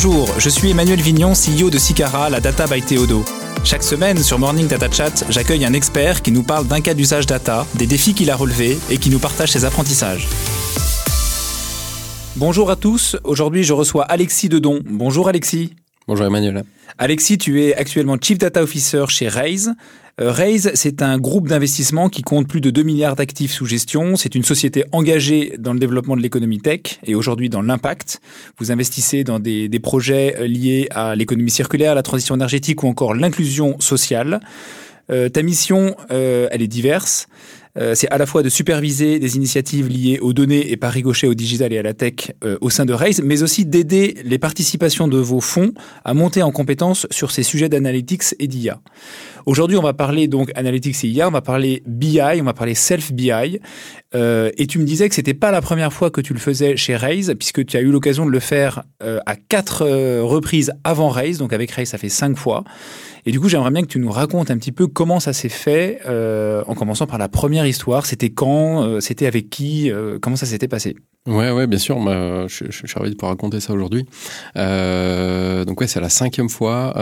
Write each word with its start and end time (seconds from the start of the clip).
Bonjour, 0.00 0.28
je 0.38 0.48
suis 0.48 0.70
Emmanuel 0.70 1.00
Vignon, 1.00 1.32
CEO 1.32 1.70
de 1.70 1.76
Sicara, 1.76 2.30
la 2.30 2.38
data 2.38 2.68
by 2.68 2.80
Théodo. 2.80 3.24
Chaque 3.64 3.82
semaine 3.82 4.18
sur 4.18 4.38
Morning 4.38 4.68
Data 4.68 4.88
Chat, 4.88 5.24
j'accueille 5.28 5.64
un 5.64 5.72
expert 5.72 6.22
qui 6.22 6.30
nous 6.30 6.44
parle 6.44 6.68
d'un 6.68 6.80
cas 6.80 6.94
d'usage 6.94 7.26
data, 7.26 7.66
des 7.74 7.88
défis 7.88 8.14
qu'il 8.14 8.30
a 8.30 8.36
relevés 8.36 8.78
et 8.90 8.98
qui 8.98 9.10
nous 9.10 9.18
partage 9.18 9.50
ses 9.50 9.64
apprentissages. 9.64 10.28
Bonjour 12.36 12.70
à 12.70 12.76
tous, 12.76 13.16
aujourd'hui 13.24 13.64
je 13.64 13.72
reçois 13.72 14.04
Alexis 14.04 14.48
Dedon. 14.48 14.78
Bonjour 14.84 15.28
Alexis. 15.28 15.74
Bonjour 16.06 16.26
Emmanuel. 16.26 16.62
Alexis, 16.96 17.36
tu 17.36 17.64
es 17.64 17.74
actuellement 17.74 18.18
Chief 18.20 18.38
Data 18.38 18.62
Officer 18.62 19.06
chez 19.08 19.26
Raise. 19.26 19.74
Euh, 20.20 20.32
Raise, 20.32 20.72
c'est 20.74 21.02
un 21.02 21.18
groupe 21.18 21.48
d'investissement 21.48 22.08
qui 22.08 22.22
compte 22.22 22.48
plus 22.48 22.60
de 22.60 22.70
2 22.70 22.82
milliards 22.82 23.14
d'actifs 23.14 23.52
sous 23.52 23.66
gestion. 23.66 24.16
C'est 24.16 24.34
une 24.34 24.42
société 24.42 24.84
engagée 24.90 25.54
dans 25.58 25.72
le 25.72 25.78
développement 25.78 26.16
de 26.16 26.22
l'économie 26.22 26.58
tech 26.58 26.98
et 27.04 27.14
aujourd'hui 27.14 27.48
dans 27.48 27.62
l'impact. 27.62 28.20
Vous 28.58 28.72
investissez 28.72 29.22
dans 29.22 29.38
des, 29.38 29.68
projets 29.80 30.34
euh, 30.38 30.46
liés 30.46 30.88
à 30.90 31.14
l'économie 31.14 31.50
circulaire, 31.50 31.94
la 31.94 32.02
transition 32.02 32.34
énergétique 32.34 32.82
ou 32.82 32.88
encore 32.88 33.14
l'inclusion 33.14 33.78
sociale. 33.80 34.40
Euh, 35.10 35.28
ta 35.28 35.42
mission, 35.42 35.96
elle 36.10 36.62
est 36.62 36.68
diverse. 36.68 37.28
Euh, 37.78 37.94
c'est 37.94 38.08
à 38.08 38.18
la 38.18 38.26
fois 38.26 38.42
de 38.42 38.48
superviser 38.48 39.18
des 39.18 39.36
initiatives 39.36 39.88
liées 39.88 40.18
aux 40.20 40.32
données 40.32 40.70
et 40.70 40.76
par 40.76 40.92
ricochet 40.92 41.26
au 41.26 41.34
digital 41.34 41.72
et 41.72 41.78
à 41.78 41.82
la 41.82 41.94
tech 41.94 42.32
euh, 42.44 42.58
au 42.60 42.70
sein 42.70 42.84
de 42.84 42.92
Raise, 42.92 43.22
mais 43.22 43.42
aussi 43.42 43.64
d'aider 43.64 44.16
les 44.24 44.38
participations 44.38 45.08
de 45.08 45.18
vos 45.18 45.40
fonds 45.40 45.72
à 46.04 46.14
monter 46.14 46.42
en 46.42 46.50
compétences 46.50 47.06
sur 47.10 47.30
ces 47.30 47.42
sujets 47.42 47.68
d'analytics 47.68 48.34
et 48.38 48.46
d'IA. 48.46 48.80
Aujourd'hui, 49.46 49.76
on 49.76 49.82
va 49.82 49.94
parler 49.94 50.28
donc 50.28 50.50
analytics 50.54 51.04
et 51.04 51.08
IA, 51.08 51.28
on 51.28 51.30
va 51.30 51.40
parler 51.40 51.82
BI, 51.86 52.20
on 52.20 52.44
va 52.44 52.52
parler 52.52 52.74
self 52.74 53.12
BI. 53.12 53.60
Euh, 54.14 54.50
et 54.58 54.66
tu 54.66 54.78
me 54.78 54.84
disais 54.84 55.08
que 55.08 55.14
c'était 55.14 55.34
pas 55.34 55.50
la 55.50 55.60
première 55.62 55.92
fois 55.92 56.10
que 56.10 56.20
tu 56.20 56.34
le 56.34 56.40
faisais 56.40 56.76
chez 56.76 56.96
Raise, 56.96 57.34
puisque 57.38 57.64
tu 57.64 57.76
as 57.76 57.80
eu 57.80 57.90
l'occasion 57.90 58.26
de 58.26 58.30
le 58.30 58.40
faire 58.40 58.82
à 59.00 59.36
quatre 59.36 59.86
reprises 60.20 60.72
avant 60.84 61.08
Raise. 61.08 61.38
Donc 61.38 61.52
avec 61.52 61.70
Raise, 61.70 61.88
ça 61.88 61.98
fait 61.98 62.08
cinq 62.08 62.36
fois. 62.36 62.64
Et 63.28 63.30
du 63.30 63.40
coup, 63.40 63.50
j'aimerais 63.50 63.70
bien 63.70 63.82
que 63.82 63.88
tu 63.88 63.98
nous 63.98 64.10
racontes 64.10 64.50
un 64.50 64.56
petit 64.56 64.72
peu 64.72 64.86
comment 64.86 65.20
ça 65.20 65.34
s'est 65.34 65.50
fait, 65.50 66.00
euh, 66.06 66.64
en 66.66 66.74
commençant 66.74 67.06
par 67.06 67.18
la 67.18 67.28
première 67.28 67.66
histoire. 67.66 68.06
C'était 68.06 68.30
quand 68.30 68.82
euh, 68.82 69.00
C'était 69.00 69.26
avec 69.26 69.50
qui 69.50 69.92
euh, 69.92 70.18
Comment 70.18 70.36
ça 70.36 70.46
s'était 70.46 70.66
passé? 70.66 70.96
Ouais, 71.26 71.50
ouais, 71.50 71.66
bien 71.66 71.78
sûr. 71.78 72.02
Bah, 72.02 72.46
je, 72.46 72.64
suis 72.70 72.86
ravi 72.96 73.10
de 73.10 73.16
pouvoir 73.16 73.32
raconter 73.32 73.60
ça 73.60 73.74
aujourd'hui. 73.74 74.06
Donc 74.54 75.78
ouais, 75.78 75.86
c'est 75.86 76.00
la 76.00 76.08
cinquième 76.08 76.48
fois 76.48 76.94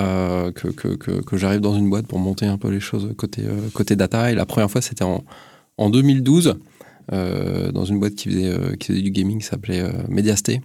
que, 0.56 0.66
que, 0.96 1.36
j'arrive 1.36 1.60
dans 1.60 1.76
une 1.76 1.88
boîte 1.88 2.08
pour 2.08 2.18
monter 2.18 2.46
un 2.46 2.58
peu 2.58 2.70
les 2.70 2.80
choses 2.80 3.14
côté 3.16 3.44
côté 3.72 3.94
data. 3.94 4.32
Et 4.32 4.34
la 4.34 4.46
première 4.46 4.68
fois, 4.68 4.82
c'était 4.82 5.04
en, 5.04 5.22
en 5.78 5.90
2012. 5.90 6.56
Euh, 7.12 7.70
dans 7.70 7.84
une 7.84 8.00
boîte 8.00 8.16
qui 8.16 8.30
faisait, 8.30 8.48
euh, 8.48 8.74
qui 8.74 8.88
faisait 8.88 9.02
du 9.02 9.10
gaming 9.10 9.38
qui 9.38 9.46
s'appelait 9.46 9.80
euh, 9.80 9.92
Mediasté. 10.08 10.60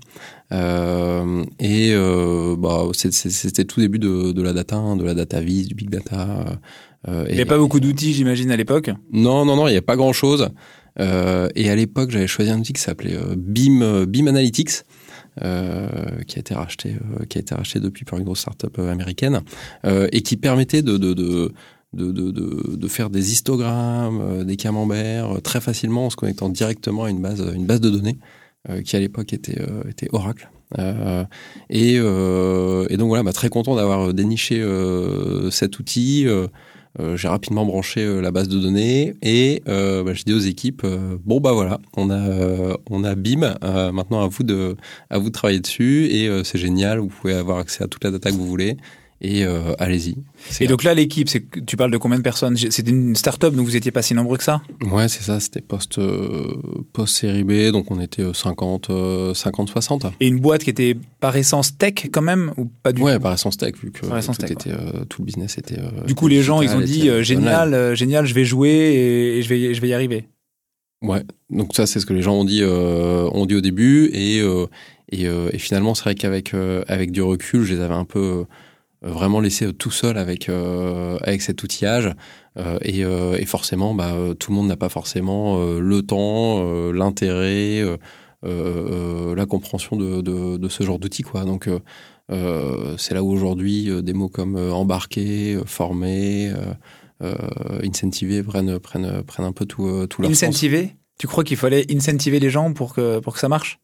Euh, 0.51 1.43
et 1.59 1.91
euh, 1.93 2.55
bah, 2.57 2.85
c'était 2.93 3.65
tout 3.65 3.79
début 3.79 3.99
de, 3.99 4.31
de 4.31 4.41
la 4.41 4.53
data, 4.53 4.75
hein, 4.75 4.95
de 4.95 5.03
la 5.03 5.13
data 5.13 5.39
vis, 5.39 5.67
du 5.67 5.75
big 5.75 5.89
data. 5.89 6.45
Il 7.07 7.13
n'y 7.13 7.31
avait 7.31 7.45
pas 7.45 7.57
beaucoup 7.57 7.79
d'outils, 7.79 8.13
j'imagine, 8.13 8.51
à 8.51 8.57
l'époque 8.57 8.91
Non, 9.11 9.43
non, 9.45 9.55
non, 9.55 9.67
il 9.67 9.71
n'y 9.71 9.77
avait 9.77 9.81
pas 9.81 9.95
grand-chose. 9.95 10.49
et 10.99 11.69
à 11.69 11.75
l'époque, 11.75 12.11
j'avais 12.11 12.27
choisi 12.27 12.51
un 12.51 12.59
outil 12.59 12.73
qui 12.73 12.81
s'appelait 12.81 13.17
BIM, 13.35 14.05
BIM 14.05 14.27
Analytics. 14.27 14.83
Euh, 15.41 15.87
qui 16.27 16.37
a 16.37 16.41
été 16.41 16.53
racheté, 16.53 16.95
euh, 16.95 17.23
qui 17.23 17.37
a 17.37 17.41
été 17.41 17.55
racheté 17.55 17.79
depuis 17.79 18.03
par 18.03 18.19
une 18.19 18.25
grosse 18.25 18.41
startup 18.41 18.77
américaine, 18.79 19.39
euh, 19.85 20.09
et 20.11 20.23
qui 20.23 20.35
permettait 20.35 20.81
de, 20.81 20.97
de, 20.97 21.13
de 21.13 21.53
de, 21.93 22.11
de, 22.11 22.31
de, 22.75 22.87
faire 22.87 23.09
des 23.09 23.33
histogrammes, 23.33 24.21
euh, 24.21 24.43
des 24.43 24.55
camemberts 24.55 25.37
euh, 25.37 25.39
très 25.39 25.59
facilement 25.59 26.05
en 26.05 26.09
se 26.09 26.15
connectant 26.15 26.49
directement 26.49 27.03
à 27.03 27.09
une 27.09 27.21
base, 27.21 27.43
une 27.53 27.65
base 27.65 27.81
de 27.81 27.89
données 27.89 28.17
euh, 28.69 28.81
qui 28.81 28.95
à 28.95 28.99
l'époque 28.99 29.33
était, 29.33 29.61
était 29.89 30.07
Oracle. 30.11 30.49
Et, 31.69 31.95
et, 31.95 32.97
donc 32.97 33.07
voilà, 33.09 33.23
bah, 33.23 33.33
très 33.33 33.49
content 33.49 33.75
d'avoir 33.75 34.13
déniché 34.13 34.65
cet 35.51 35.79
outil. 35.79 36.25
j'ai 37.15 37.27
rapidement 37.27 37.65
branché 37.65 38.21
la 38.21 38.31
base 38.31 38.47
de 38.47 38.57
données 38.57 39.13
et 39.21 39.61
bah, 39.65 40.13
j'ai 40.13 40.23
dit 40.23 40.33
aux 40.33 40.39
équipes 40.39 40.87
bon 41.25 41.41
bah 41.41 41.51
voilà, 41.51 41.81
on 41.97 42.09
a 42.09 42.77
on 42.89 43.03
a 43.03 43.15
BIM. 43.15 43.57
maintenant 43.91 44.23
à 44.23 44.29
vous 44.29 44.43
de 44.43 44.77
à 45.09 45.17
vous 45.17 45.27
de 45.27 45.33
travailler 45.33 45.59
dessus 45.59 46.05
et 46.05 46.29
c'est 46.45 46.57
génial. 46.57 46.99
Vous 46.99 47.09
pouvez 47.09 47.33
avoir 47.33 47.57
accès 47.57 47.83
à 47.83 47.87
toute 47.87 48.05
la 48.05 48.11
data 48.11 48.31
que 48.31 48.37
vous 48.37 48.47
voulez 48.47 48.77
et 49.21 49.45
euh, 49.45 49.73
allez-y. 49.77 50.15
Et 50.59 50.67
donc 50.67 50.83
là, 50.83 50.95
l'équipe, 50.95 51.29
tu 51.67 51.77
parles 51.77 51.91
de 51.91 51.97
combien 51.97 52.17
de 52.17 52.23
personnes? 52.23 52.57
C'était 52.57 52.89
une 52.89 53.15
start-up, 53.15 53.53
donc 53.53 53.65
vous 53.67 53.73
n'étiez 53.73 53.91
pas 53.91 54.01
si 54.01 54.15
nombreux 54.15 54.37
que 54.37 54.43
ça? 54.43 54.61
Ouais, 54.91 55.07
c'est 55.07 55.21
ça, 55.21 55.39
c'était 55.39 55.61
post, 55.61 55.99
euh, 55.99 56.55
post 56.91 57.15
série 57.17 57.43
B, 57.43 57.71
donc 57.71 57.91
on 57.91 58.01
était 58.01 58.23
50, 58.33 58.89
euh, 58.89 59.33
50, 59.35 59.69
60. 59.69 60.05
Et 60.19 60.27
une 60.27 60.39
boîte 60.39 60.63
qui 60.63 60.71
était 60.71 60.97
par 61.19 61.35
essence 61.37 61.77
tech 61.77 61.93
quand 62.11 62.23
même 62.23 62.51
ou 62.57 62.65
pas 62.65 62.91
du 62.91 63.01
Ouais, 63.01 63.19
par 63.19 63.33
essence 63.33 63.57
tech, 63.57 63.75
vu 63.81 63.91
que, 63.91 63.99
tout, 63.99 64.33
tech, 64.33 64.51
était, 64.51 64.71
euh, 64.71 65.05
tout 65.07 65.21
le 65.21 65.25
business 65.27 65.59
était. 65.59 65.77
euh, 65.77 66.03
du 66.07 66.15
coup, 66.15 66.27
les 66.27 66.41
gens, 66.41 66.61
ils 66.63 66.71
ont 66.71 66.81
dit 66.81 67.09
génial, 67.23 67.95
génial, 67.95 68.25
je 68.25 68.33
vais 68.33 68.45
jouer 68.45 68.69
et, 68.69 69.37
et, 69.37 69.41
je, 69.43 69.49
vais, 69.49 69.73
je 69.75 69.81
vais 69.81 69.89
y 69.89 69.93
arriver. 69.93 70.25
Ouais, 71.03 71.23
donc 71.51 71.75
ça, 71.75 71.85
c'est 71.85 71.99
ce 71.99 72.05
que 72.07 72.13
les 72.13 72.21
gens 72.23 72.33
ont 72.33 72.45
dit, 72.45 72.63
ont 72.63 73.45
dit 73.45 73.55
au 73.55 73.61
début. 73.61 74.09
Et, 74.13 74.37
et, 75.11 75.25
et 75.25 75.57
finalement, 75.59 75.93
c'est 75.93 76.03
vrai 76.05 76.15
qu'avec 76.15 76.55
avec 76.87 77.11
du 77.11 77.21
recul, 77.21 77.63
je 77.65 77.75
les 77.75 77.81
avais 77.81 77.93
un 77.93 78.05
peu 78.05 78.45
vraiment 79.01 79.39
laissé 79.39 79.73
tout 79.73 79.91
seul 79.91 80.17
avec 80.17 80.49
euh, 80.49 81.17
avec 81.21 81.41
cet 81.41 81.63
outillage. 81.63 82.13
Euh, 82.57 82.77
et, 82.81 83.05
euh, 83.05 83.37
et, 83.37 83.45
forcément 83.45 83.93
bah, 83.95 84.13
tout 84.37 84.51
le 84.51 84.57
monde 84.57 84.67
n'a 84.67 84.75
pas 84.75 84.89
forcément 84.89 85.57
le 85.63 86.01
temps 86.01 86.91
l'intérêt 86.91 87.81
la 88.43 89.45
compréhension 89.45 89.95
de, 89.95 90.21
de, 90.21 90.57
de 90.57 90.69
ce 90.69 90.83
genre 90.83 90.99
d'outils 90.99 91.23
quoi. 91.23 91.45
Donc 91.45 91.69
c'est 92.29 93.13
là 93.13 93.23
où 93.23 93.31
aujourd'hui 93.31 93.89
des 94.03 94.13
mots 94.13 94.29
comme 94.29 94.57
embarquer 94.57 95.59
former 95.65 96.53
incentiver 97.83 98.43
prennent 98.43 98.79
prennent 98.79 99.23
prennent 99.23 99.45
un 99.45 99.53
peu 99.53 99.65
tout 99.65 100.07
tout 100.07 100.21
leur 100.21 100.31
incentiver? 100.31 100.83
Sens. 100.83 100.91
tu 101.19 101.27
crois 101.27 101.43
qu'il 101.43 101.57
fallait 101.57 101.85
incentiver 101.89 102.39
les 102.39 102.49
gens 102.49 102.73
pour 102.73 102.93
que 102.93 103.19
pour 103.19 103.33
que 103.33 103.39
ça 103.39 103.47
marche? 103.47 103.79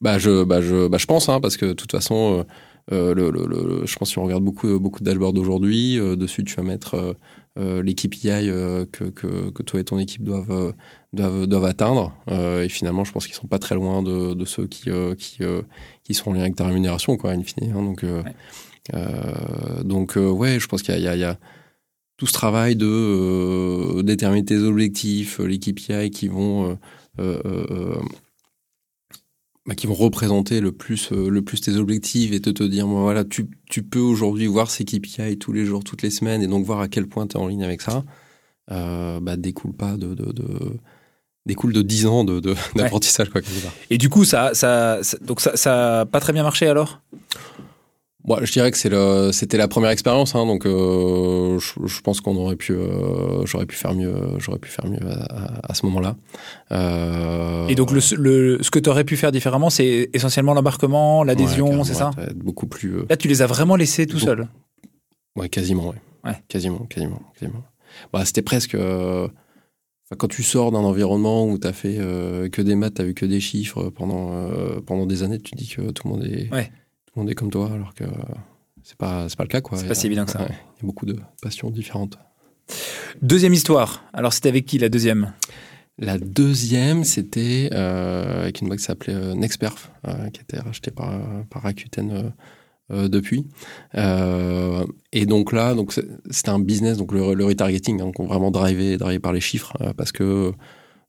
Bah 0.00 0.18
je 0.18 0.44
bah 0.44 0.62
je 0.62 0.88
bah 0.88 0.98
je 0.98 1.06
pense 1.06 1.28
hein, 1.28 1.40
parce 1.40 1.56
que 1.56 1.66
de 1.66 1.74
toute 1.74 1.92
façon 1.92 2.44
euh, 2.92 3.14
le, 3.14 3.30
le, 3.30 3.46
le, 3.46 3.86
je 3.86 3.96
pense 3.96 4.14
qu'on 4.14 4.24
regarde 4.24 4.44
beaucoup, 4.44 4.78
beaucoup 4.78 5.00
de 5.00 5.04
dashboards 5.04 5.36
aujourd'hui. 5.36 5.98
Euh, 5.98 6.16
dessus, 6.16 6.44
tu 6.44 6.54
vas 6.56 6.62
mettre 6.62 7.16
euh, 7.58 7.82
l'équipe 7.82 8.14
AI 8.24 8.46
que, 8.92 9.04
que, 9.04 9.50
que, 9.50 9.62
toi 9.62 9.80
et 9.80 9.84
ton 9.84 9.98
équipe 9.98 10.22
doivent, 10.22 10.74
doivent, 11.12 11.46
doivent 11.46 11.64
atteindre. 11.64 12.14
et 12.30 12.68
finalement, 12.68 13.04
je 13.04 13.12
pense 13.12 13.26
qu'ils 13.26 13.34
sont 13.34 13.48
pas 13.48 13.58
très 13.58 13.74
loin 13.74 14.02
de, 14.02 14.34
de 14.34 14.44
ceux 14.44 14.66
qui, 14.66 14.90
qui, 15.18 15.38
qui 16.04 16.14
sont 16.14 16.30
en 16.30 16.34
lien 16.34 16.40
avec 16.40 16.56
ta 16.56 16.66
rémunération, 16.66 17.16
quoi, 17.16 17.32
in 17.32 17.42
fine. 17.42 17.72
Hein, 17.72 17.82
donc, 17.82 18.04
ouais. 18.04 19.02
donc 19.84 20.16
ouais, 20.16 20.58
je 20.60 20.66
pense 20.68 20.82
qu'il 20.82 20.94
y, 20.94 21.00
y, 21.00 21.02
y 21.02 21.24
a, 21.24 21.38
tout 22.20 22.26
ce 22.26 22.34
travail 22.34 22.76
de 22.76 22.86
euh, 22.86 24.02
déterminer 24.02 24.44
tes 24.44 24.58
objectifs, 24.58 25.38
l'équipe 25.38 25.80
AI 25.88 26.10
qui 26.10 26.28
vont 26.28 26.78
euh, 27.18 27.40
euh, 27.46 27.96
bah, 29.70 29.76
qui 29.76 29.86
vont 29.86 29.94
représenter 29.94 30.60
le 30.60 30.72
plus 30.72 31.12
euh, 31.12 31.30
le 31.30 31.42
plus 31.42 31.60
tes 31.60 31.76
objectifs 31.76 32.32
et 32.32 32.40
te 32.40 32.50
te 32.50 32.64
dire 32.64 32.88
bon, 32.88 33.02
voilà 33.02 33.22
tu, 33.22 33.46
tu 33.68 33.84
peux 33.84 34.00
aujourd'hui 34.00 34.48
voir 34.48 34.68
ces 34.68 34.84
KPI 34.84 35.38
tous 35.38 35.52
les 35.52 35.64
jours 35.64 35.84
toutes 35.84 36.02
les 36.02 36.10
semaines 36.10 36.42
et 36.42 36.48
donc 36.48 36.66
voir 36.66 36.80
à 36.80 36.88
quel 36.88 37.06
point 37.06 37.28
tu 37.28 37.36
es 37.36 37.40
en 37.40 37.46
ligne 37.46 37.62
avec 37.62 37.80
ça. 37.80 38.02
Euh, 38.72 39.20
bah 39.20 39.36
découle 39.36 39.72
pas 39.72 39.96
de, 39.96 40.12
de, 40.14 40.32
de 40.32 40.44
découle 41.46 41.72
de 41.72 41.82
10 41.82 42.06
ans 42.06 42.24
de 42.24 42.40
d'apprentissage 42.74 43.28
de, 43.30 43.34
ouais. 43.34 43.42
quoi 43.42 43.70
et 43.90 43.96
du 43.96 44.08
coup 44.08 44.24
ça 44.24 44.54
ça, 44.54 45.04
ça 45.04 45.16
donc 45.20 45.40
ça 45.40 45.56
ça 45.56 46.00
a 46.00 46.04
pas 46.04 46.18
très 46.18 46.32
bien 46.32 46.42
marché 46.42 46.66
alors? 46.66 47.00
Bon, 48.24 48.38
je 48.42 48.52
dirais 48.52 48.70
que 48.70 48.76
c'est 48.76 48.90
le, 48.90 49.30
c'était 49.32 49.56
la 49.56 49.66
première 49.66 49.90
expérience, 49.90 50.34
hein, 50.34 50.44
donc 50.44 50.66
euh, 50.66 51.58
je, 51.58 51.86
je, 51.86 52.00
pense 52.02 52.20
qu'on 52.20 52.36
aurait 52.36 52.56
pu, 52.56 52.72
euh, 52.72 53.46
j'aurais 53.46 53.64
pu 53.64 53.76
faire 53.76 53.94
mieux, 53.94 54.14
j'aurais 54.38 54.58
pu 54.58 54.68
faire 54.68 54.86
mieux 54.86 55.00
à, 55.02 55.70
à 55.70 55.74
ce 55.74 55.86
moment-là. 55.86 56.16
Euh... 56.70 57.66
Et 57.68 57.74
donc 57.74 57.92
le, 57.92 58.00
le 58.16 58.62
ce 58.62 58.70
que 58.70 58.78
tu 58.78 58.90
aurais 58.90 59.04
pu 59.04 59.16
faire 59.16 59.32
différemment, 59.32 59.70
c'est 59.70 60.10
essentiellement 60.12 60.52
l'embarquement, 60.52 61.24
l'adhésion, 61.24 61.78
ouais, 61.78 61.84
c'est 61.84 61.94
ça 61.94 62.10
Beaucoup 62.34 62.66
plus. 62.66 63.06
Là, 63.08 63.16
tu 63.16 63.26
les 63.26 63.40
as 63.40 63.46
vraiment 63.46 63.74
laissés 63.74 64.06
tout 64.06 64.18
seuls. 64.18 64.48
Ouais, 65.34 65.48
quasiment, 65.48 65.88
ouais. 65.88 65.96
ouais. 66.24 66.36
Quasiment, 66.48 66.80
quasiment, 66.90 67.22
quasiment. 67.38 67.62
Bah, 68.12 68.24
c'était 68.26 68.42
presque. 68.42 68.76
Quand 70.18 70.28
tu 70.28 70.42
sors 70.42 70.72
d'un 70.72 70.80
environnement 70.80 71.46
où 71.46 71.58
tu 71.58 71.66
as 71.66 71.72
fait 71.72 71.96
que 72.52 72.60
des 72.60 72.74
maths, 72.74 72.94
tu 72.94 73.02
as 73.02 73.04
vu 73.06 73.14
que 73.14 73.24
des 73.24 73.40
chiffres 73.40 73.88
pendant 73.88 74.50
pendant 74.84 75.06
des 75.06 75.22
années, 75.22 75.38
tu 75.38 75.54
dis 75.54 75.68
que 75.68 75.90
tout 75.90 76.06
le 76.06 76.10
monde 76.10 76.24
est 76.24 76.52
ouais 76.52 76.70
est 77.26 77.34
comme 77.34 77.50
toi, 77.50 77.70
alors 77.72 77.94
que 77.94 78.04
c'est 78.82 78.96
pas, 78.96 79.28
c'est 79.28 79.36
pas 79.36 79.44
le 79.44 79.48
cas. 79.48 79.60
Quoi. 79.60 79.78
C'est 79.78 79.88
pas 79.88 79.94
si 79.94 80.06
évident 80.06 80.24
que 80.24 80.32
ça. 80.32 80.46
Il 80.48 80.52
y 80.52 80.84
a 80.84 80.86
beaucoup 80.86 81.06
de 81.06 81.16
passions 81.42 81.70
différentes. 81.70 82.18
Deuxième 83.22 83.52
histoire. 83.52 84.04
Alors, 84.12 84.32
c'était 84.32 84.48
avec 84.48 84.66
qui 84.66 84.78
la 84.78 84.88
deuxième? 84.88 85.32
La 85.98 86.18
deuxième, 86.18 87.04
c'était 87.04 87.68
euh, 87.72 88.42
avec 88.42 88.60
une 88.60 88.68
boîte 88.68 88.78
qui 88.78 88.86
s'appelait 88.86 89.14
euh, 89.14 89.34
Nexperf, 89.34 89.90
euh, 90.08 90.30
qui 90.30 90.40
a 90.40 90.42
été 90.42 90.58
rachetée 90.58 90.90
par, 90.90 91.12
par 91.50 91.62
Rakuten 91.62 92.32
depuis. 92.90 93.46
et 93.94 95.26
donc 95.26 95.52
là, 95.52 95.74
donc 95.74 95.92
c'était 96.30 96.50
un 96.50 96.58
business, 96.58 96.96
donc 96.96 97.12
le, 97.12 97.34
le 97.34 97.44
retargeting, 97.44 98.00
hein, 98.00 98.10
vraiment 98.18 98.50
drivé, 98.50 98.96
drivé 98.96 99.20
par 99.20 99.32
les 99.32 99.40
chiffres, 99.40 99.76
parce 99.96 100.10
que 100.10 100.52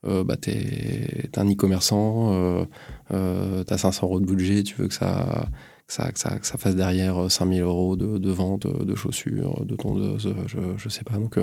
euh, 0.05 0.23
bah, 0.23 0.35
t'es 0.35 0.51
es 0.51 1.39
un 1.39 1.49
e-commerçant, 1.51 2.33
euh, 2.33 2.65
euh, 3.11 3.63
t'as 3.63 3.77
500 3.77 4.07
euros 4.07 4.19
de 4.19 4.25
budget, 4.25 4.63
tu 4.63 4.75
veux 4.75 4.87
que 4.87 4.93
ça, 4.93 5.47
ça, 5.91 6.09
ça, 6.15 6.37
ça, 6.41 6.57
fasse 6.57 6.75
derrière 6.75 7.29
5000 7.29 7.61
euros 7.61 7.95
de, 7.95 8.17
de, 8.17 8.31
vente 8.31 8.65
de 8.65 8.95
chaussures, 8.95 9.65
de 9.65 9.75
tondeuses, 9.75 10.33
je, 10.47 10.57
je 10.77 10.89
sais 10.89 11.03
pas. 11.03 11.17
Donc, 11.17 11.37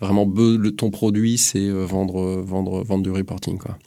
vraiment, 0.00 0.26
le, 0.26 0.70
ton 0.70 0.90
produit, 0.90 1.38
c'est 1.38 1.68
vendre, 1.70 2.40
vendre, 2.42 2.82
vendre 2.82 3.04
du 3.04 3.10
reporting, 3.10 3.58
quoi. 3.58 3.78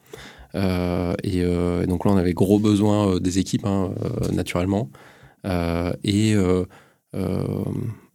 Et, 1.23 1.43
donc 1.87 2.05
là, 2.05 2.11
on 2.11 2.17
avait 2.17 2.33
gros 2.33 2.59
besoin 2.59 3.19
des 3.19 3.39
équipes, 3.39 3.65
hein, 3.65 3.91
naturellement. 4.31 4.89
et 5.43 6.35
euh, 7.15 7.63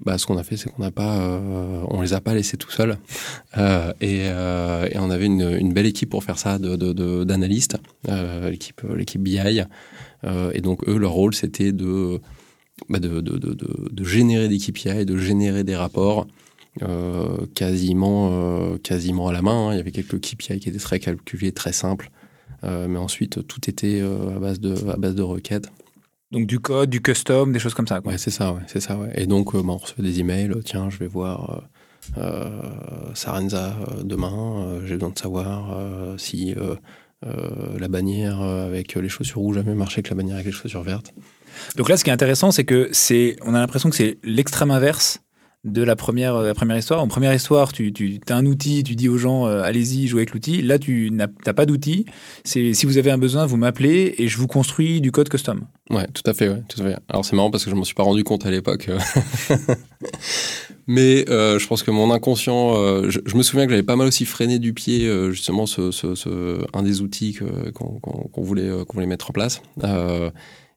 bah, 0.05 0.17
ce 0.17 0.27
qu'on 0.27 0.39
a 0.39 0.43
fait, 0.43 0.57
c'est 0.57 0.71
qu'on 0.71 0.83
n'a 0.83 0.91
pas, 0.91 1.21
euh, 1.21 1.85
on 1.89 2.01
les 2.01 2.15
a 2.15 2.21
pas 2.21 2.35
laissés 2.35 2.57
tout 2.57 2.71
seuls. 2.71 2.97
Euh, 3.59 3.93
et, 4.01 4.27
et, 4.27 4.99
on 4.99 5.11
avait 5.11 5.27
une, 5.27 5.57
une, 5.59 5.73
belle 5.73 5.87
équipe 5.87 6.11
pour 6.11 6.25
faire 6.25 6.39
ça, 6.39 6.59
d'analystes, 6.59 7.77
de, 8.05 8.11
de, 8.11 8.49
l'équipe, 8.49 8.81
l'équipe 8.97 9.23
BI. 9.23 9.39
et 10.55 10.61
donc 10.61 10.89
eux, 10.89 10.97
leur 10.97 11.13
rôle, 11.13 11.35
c'était 11.35 11.73
de, 11.73 12.21
bah, 12.89 12.99
de, 12.99 13.21
de, 13.21 14.05
générer 14.05 14.49
des 14.49 14.59
KPI, 14.59 15.05
de 15.05 15.19
générer 15.19 15.65
des 15.65 15.77
rapports. 15.77 16.27
quasiment, 17.55 18.79
quasiment 18.83 19.29
à 19.29 19.33
la 19.33 19.43
main. 19.43 19.69
Hein. 19.69 19.73
Il 19.75 19.77
y 19.77 19.81
avait 19.81 19.93
quelques 19.93 20.21
KPI 20.21 20.61
qui 20.61 20.69
étaient 20.71 20.79
très 20.79 20.99
calculés, 20.99 21.53
très 21.53 21.73
simples, 21.73 22.11
mais 22.63 22.99
ensuite 22.99 23.47
tout 23.47 23.69
était 23.69 24.01
à 24.01 24.39
base 24.39 24.61
de, 24.61 24.75
à 24.89 24.97
base 24.97 25.15
de 25.15 25.23
requêtes. 25.23 25.71
Donc 26.31 26.47
du 26.47 26.61
code, 26.61 26.91
du 26.91 27.03
custom, 27.03 27.53
des 27.53 27.59
choses 27.59 27.75
comme 27.75 27.89
ça. 27.89 28.01
Quoi. 28.01 28.13
Ouais, 28.13 28.19
c'est 28.19 28.31
ça, 28.31 28.53
ouais, 28.53 28.61
c'est 28.67 28.81
ça. 28.81 28.97
Ouais. 28.97 29.11
Et 29.17 29.27
donc, 29.27 29.55
euh, 29.55 29.63
bah, 29.63 29.73
on 29.73 29.77
reçoit 29.79 30.05
des 30.05 30.21
emails. 30.21 30.53
Tiens, 30.65 30.89
je 30.89 30.99
vais 30.99 31.09
voir 31.09 31.63
euh, 32.19 32.23
euh 32.23 33.15
Sarenza 33.15 33.77
euh, 33.77 34.03
demain. 34.05 34.81
J'ai 34.87 34.95
besoin 34.95 35.11
de 35.11 35.19
savoir 35.19 35.77
si 36.19 36.55
la 37.23 37.89
bannière 37.89 38.41
avec 38.41 38.95
les 38.95 39.09
chaussures 39.09 39.41
rouges 39.41 39.59
a 39.59 39.63
mieux 39.63 39.75
marché 39.75 40.03
que 40.03 40.11
la 40.11 40.17
bannière 40.17 40.37
avec 40.37 40.47
les 40.47 40.53
chaussures 40.53 40.83
vertes. 40.83 41.13
Donc 41.77 41.89
là, 41.89 41.97
ce 41.97 42.05
qui 42.05 42.11
est 42.11 42.13
intéressant, 42.13 42.53
c'est 42.53 42.65
que 42.65 42.89
c'est, 42.93 43.37
on 43.43 43.55
a 43.55 43.59
l'impression 43.59 43.91
que 43.91 43.97
c'est 43.97 44.19
l'extrême 44.23 44.71
inverse 44.71 45.21
de 45.65 45.83
la 45.83 45.95
première, 45.95 46.41
la 46.41 46.55
première 46.55 46.79
histoire. 46.79 47.03
En 47.03 47.09
première 47.09 47.35
histoire, 47.35 47.73
tu, 47.73 47.93
tu 47.93 48.21
as 48.29 48.37
un 48.37 48.47
outil, 48.47 48.83
tu 48.83 48.97
dis 48.97 49.09
aux 49.09 49.19
gens 49.19 49.47
euh, 49.47 49.63
allez-y, 49.63 50.07
jouez 50.07 50.21
avec 50.21 50.33
l'outil. 50.33 50.63
Là, 50.63 50.79
tu 50.79 51.11
n'as 51.11 51.29
pas 51.29 51.67
d'outil. 51.67 52.07
Si 52.45 52.87
vous 52.87 52.97
avez 52.97 53.11
un 53.11 53.19
besoin, 53.19 53.45
vous 53.47 53.59
m'appelez 53.59 54.15
et 54.19 54.29
je 54.29 54.39
vous 54.39 54.47
construis 54.47 55.01
du 55.01 55.13
code 55.13 55.29
custom. 55.29 55.67
Ouais, 55.91 56.07
tout 56.15 56.23
à 56.25 56.33
fait. 56.33 56.49
Ouais, 56.49 56.63
tout 56.69 56.81
à 56.83 56.85
fait. 56.85 56.97
Alors 57.09 57.25
c'est 57.25 57.37
marrant 57.37 57.51
parce 57.51 57.65
que 57.65 57.71
je 57.71 57.75
m'en 57.75 57.85
suis 57.85 57.95
pas 57.95 58.05
rendu 58.05 58.25
compte 58.25 58.47
à 58.47 58.51
l'époque. 58.51 58.89
Mais 60.87 61.29
euh, 61.29 61.59
je 61.59 61.67
pense 61.67 61.83
que 61.83 61.91
mon 61.91 62.11
inconscient, 62.11 62.75
euh, 62.77 63.11
je, 63.11 63.37
me 63.37 63.43
souviens 63.43 63.67
que 63.67 63.71
j'avais 63.71 63.83
pas 63.83 63.97
mal 63.97 64.09
aussi 64.09 64.25
freiné 64.25 64.59
du 64.59 64.73
pied 64.73 65.11
justement 65.31 65.67
ce, 65.67 65.91
ce, 65.91 66.65
un 66.73 66.83
des 66.83 67.03
outils 67.03 67.39
qu'on 67.75 68.01
qu'on 68.01 68.43
voulait 68.43 69.07
mettre 69.07 69.31
en 69.31 69.33
place. 69.33 69.61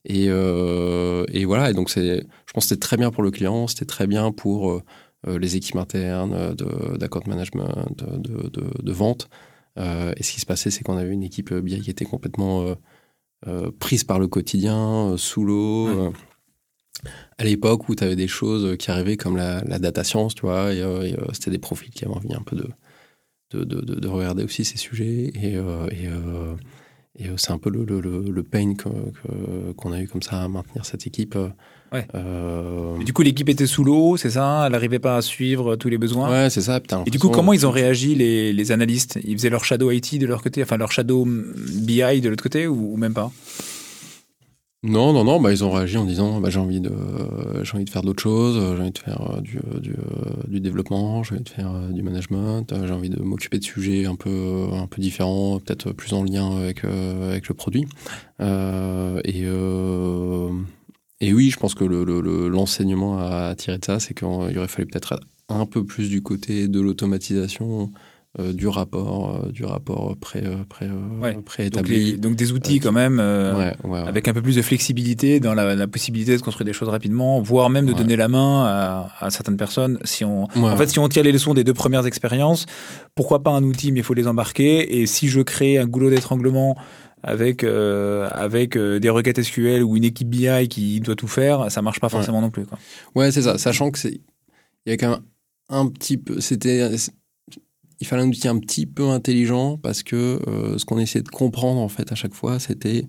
Et, 0.06 0.26
euh, 0.28 1.26
et, 1.30 1.46
voilà, 1.46 1.70
et 1.70 1.74
donc 1.74 1.90
c'est, 1.90 2.18
je 2.46 2.54
pense 2.54 2.66
que 2.66 2.70
c'était 2.70 2.80
très 2.80 2.98
bien 2.98 3.12
pour 3.12 3.24
le 3.24 3.32
client, 3.32 3.68
c'était 3.68 3.86
très 3.86 4.06
bien 4.06 4.32
pour 4.32 4.72
euh, 4.72 4.84
euh, 5.28 5.40
les 5.40 5.56
équipes 5.56 5.78
internes 5.78 6.56
d'account 6.98 7.24
management, 7.26 7.96
de, 7.98 8.50
de, 8.50 8.84
de 8.84 8.92
vente. 8.92 9.30
Euh, 9.80 10.14
et 10.18 10.24
ce 10.24 10.34
qui 10.34 10.42
se 10.42 10.46
passait, 10.46 10.72
c'est 10.72 10.84
qu'on 10.84 10.98
avait 10.98 11.14
une 11.14 11.24
équipe 11.24 11.54
BI 11.54 11.80
qui 11.82 11.90
était 11.90 12.06
complètement 12.06 12.76
prise 13.80 14.04
par 14.04 14.20
le 14.20 14.28
quotidien, 14.28 15.16
sous 15.18 15.44
l'eau. 15.44 16.14
à 17.38 17.44
l'époque 17.44 17.90
où 17.90 17.96
tu 17.96 18.04
avais 18.04 18.16
des 18.16 18.28
choses 18.28 18.78
qui 18.78 18.92
arrivaient 18.92 19.18
comme 19.18 19.36
la, 19.36 19.62
la 19.64 19.80
data 19.80 20.04
science, 20.04 20.36
tu 20.36 20.42
vois, 20.44 20.74
et, 20.74 21.16
c'était 21.34 21.52
des 21.52 21.60
profils 21.60 21.90
qui 21.90 22.06
avaient 22.06 22.14
envie 22.14 22.34
un 22.34 22.42
peu 22.42 22.56
de, 22.56 22.70
de, 23.52 23.64
de, 23.64 23.96
de 23.96 24.08
regarder 24.08 24.44
aussi 24.44 24.66
ces 24.66 24.78
sujets. 24.78 25.32
Et, 25.36 25.54
et 25.54 26.10
et 27.20 27.28
euh, 27.28 27.34
c'est 27.38 27.52
un 27.52 27.60
peu 27.60 27.70
le, 27.70 27.84
le, 27.86 28.00
le 28.00 28.44
pain 28.44 28.74
qu'on 28.76 29.92
a 29.92 30.02
eu 30.02 30.08
comme 30.08 30.22
ça 30.24 30.42
à 30.42 30.48
maintenir 30.48 30.86
cette 30.86 31.06
équipe. 31.06 31.38
Ouais. 31.92 32.08
Euh... 32.16 32.98
du 33.04 33.14
coup, 33.14 33.22
l'équipe 33.22 33.48
était 33.50 33.68
sous 33.68 33.84
l'eau, 33.84 34.18
c'est 34.18 34.32
ça? 34.32 34.64
Elle 34.66 34.72
n'arrivait 34.72 34.98
pas 34.98 35.18
à 35.18 35.22
suivre 35.22 35.76
tous 35.76 35.90
les 35.90 36.00
besoins? 36.00 36.30
Ouais, 36.30 36.50
c'est 36.50 36.62
ça. 36.62 36.82
et 37.06 37.12
du 37.12 37.20
coup, 37.20 37.30
comment 37.30 37.54
ils 37.54 37.68
ont 37.68 37.72
réagi, 37.72 38.16
les, 38.16 38.52
les, 38.52 38.72
analystes? 38.72 39.20
Ils 39.24 39.38
faisaient 39.38 39.52
leur 39.52 39.64
shadow 39.64 39.92
IT 39.92 40.18
de 40.18 40.26
leur 40.26 40.42
côté, 40.42 40.64
enfin 40.64 40.78
leur 40.78 40.92
shadow 40.92 41.26
BI 41.26 42.22
de 42.22 42.30
l'autre 42.30 42.44
côté, 42.44 42.66
ou, 42.66 42.94
ou 42.94 42.98
même 42.98 43.14
pas? 43.14 43.32
Non, 44.84 45.14
non, 45.14 45.24
non, 45.24 45.40
bah, 45.40 45.54
ils 45.54 45.64
ont 45.64 45.72
réagi 45.72 45.98
en 45.98 46.04
disant 46.04 46.42
bah, 46.42 46.50
j'ai 46.50 46.60
envie 46.60 46.82
de 46.82 46.92
envie 47.74 47.86
de 47.86 47.90
faire 47.90 48.02
d'autres 48.02 48.22
choses, 48.22 48.56
j'ai 48.76 48.82
envie 48.82 48.92
de 48.92 48.98
faire 48.98 49.22
euh, 49.22 49.42
du, 49.42 49.60
du, 49.80 49.92
euh, 49.92 50.44
du, 50.48 50.60
développement, 50.60 51.24
j'ai 51.24 51.36
envie 51.36 51.44
de 51.44 51.50
faire 51.50 51.72
euh, 51.74 51.90
du 51.90 52.04
management, 52.04 52.74
j'ai 52.86 52.92
envie 52.94 53.10
de 53.10 53.22
m'occuper 53.22 53.60
de 53.60 53.64
sujets 53.64 54.06
un 54.06 54.16
peu 54.16 54.68
un 54.74 54.88
peu 54.88 55.02
différents, 55.02 55.60
peut-être 55.60 55.94
plus 55.94 56.12
en 56.12 56.24
lien 56.24 56.58
avec 56.58 56.84
avec 56.84 57.48
le 57.48 57.54
produit. 57.56 57.88
Euh, 58.42 59.22
et 59.24 59.44
et 61.26 61.34
oui, 61.34 61.50
je 61.50 61.58
pense 61.58 61.74
que 61.76 61.86
l'enseignement 61.86 63.16
le, 63.16 63.24
à 63.24 63.56
tirer 63.56 63.78
de 63.78 63.86
ça, 63.86 64.02
c'est 64.02 64.14
qu'il 64.14 64.28
aurait 64.28 64.68
fallu 64.68 64.88
peut-être 64.88 65.18
un 65.48 65.66
peu 65.66 65.86
plus 65.86 66.10
du 66.10 66.22
côté 66.22 66.68
de 66.68 66.82
l'automatisation 66.82 67.92
euh, 68.40 68.52
du 68.52 68.68
rapport, 68.68 69.44
euh, 69.46 69.52
du 69.52 69.64
rapport 69.64 70.18
pré, 70.18 70.42
euh, 70.44 70.64
pré, 70.68 70.90
préétabli. 71.46 72.14
Donc, 72.14 72.22
donc, 72.22 72.36
des 72.36 72.52
outils 72.52 72.80
quand 72.80 72.92
même, 72.92 73.20
avec 73.20 74.28
un 74.28 74.34
peu 74.34 74.42
plus 74.42 74.56
de 74.56 74.64
flexibilité 74.64 75.40
dans 75.40 75.54
la, 75.54 75.88
possibilité 75.88 76.36
de 76.36 76.42
construire 76.42 76.66
des 76.66 76.74
choses 76.74 76.90
rapidement, 76.90 77.40
voire 77.42 77.70
même 77.70 77.86
de 77.86 77.94
donner 77.94 78.16
la 78.16 78.28
main 78.28 78.66
à, 78.66 79.12
à, 79.20 79.30
certaines 79.30 79.56
personnes. 79.56 80.00
Si 80.04 80.26
on, 80.26 80.46
en 80.46 80.78
fait, 80.78 80.88
si 80.88 80.98
on 80.98 81.08
tire 81.08 81.24
les 81.24 81.32
leçons 81.32 81.54
des 81.54 81.64
deux 81.64 81.76
premières 81.76 82.08
expériences, 82.08 82.66
pourquoi 83.14 83.44
pas 83.44 83.52
un 83.52 83.64
outil, 83.64 83.92
mais 83.92 84.00
il 84.00 84.04
faut 84.04 84.16
les 84.16 84.28
embarquer. 84.28 85.00
Et 85.00 85.06
si 85.06 85.28
je 85.28 85.42
crée 85.42 85.78
un 85.78 85.86
goulot 85.86 86.10
d'étranglement 86.10 86.76
avec 87.22 87.64
avec 87.64 88.76
des 88.76 89.10
requêtes 89.12 89.44
SQL 89.44 89.84
ou 89.84 89.96
une 89.96 90.06
équipe 90.06 90.30
BI 90.30 90.68
qui 90.70 91.00
doit 91.02 91.16
tout 91.16 91.28
faire, 91.28 91.70
ça 91.70 91.84
marche 91.84 92.00
pas 92.00 92.10
forcément 92.10 92.42
non 92.42 92.50
plus. 92.50 92.66
Quoi. 92.66 92.80
Ouais, 93.14 93.32
c'est 93.32 93.44
ça. 93.44 93.60
Sachant 93.60 93.92
que 93.92 94.00
c'est 94.00 94.22
il 94.88 94.90
y 94.90 94.92
a 94.92 94.98
quand 94.98 95.12
même 95.12 95.22
un 95.70 95.88
petit 95.88 96.18
peu, 96.18 96.42
c'était 96.42 96.98
il 98.04 98.06
fallait 98.06 98.24
un 98.24 98.28
outil 98.28 98.50
un 98.50 98.60
petit 98.60 98.86
peu 98.86 99.08
intelligent 99.08 99.78
parce 99.78 100.04
que 100.04 100.42
euh, 100.46 100.78
ce 100.78 100.84
qu'on 100.84 101.00
essayait 101.00 101.24
de 101.24 101.30
comprendre 101.30 101.80
en 101.80 101.88
fait 101.88 102.12
à 102.12 102.16
chaque 102.16 102.34
fois, 102.34 102.60
c'était 102.60 103.06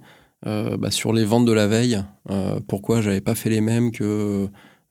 euh, 0.46 0.76
bah, 0.76 0.92
sur 0.92 1.12
les 1.12 1.24
ventes 1.24 1.46
de 1.46 1.52
la 1.52 1.66
veille, 1.66 2.00
euh, 2.30 2.60
pourquoi 2.68 3.00
j'avais 3.00 3.20
pas 3.20 3.34
fait 3.34 3.50
les 3.50 3.60
mêmes 3.60 3.90
que 3.90 4.46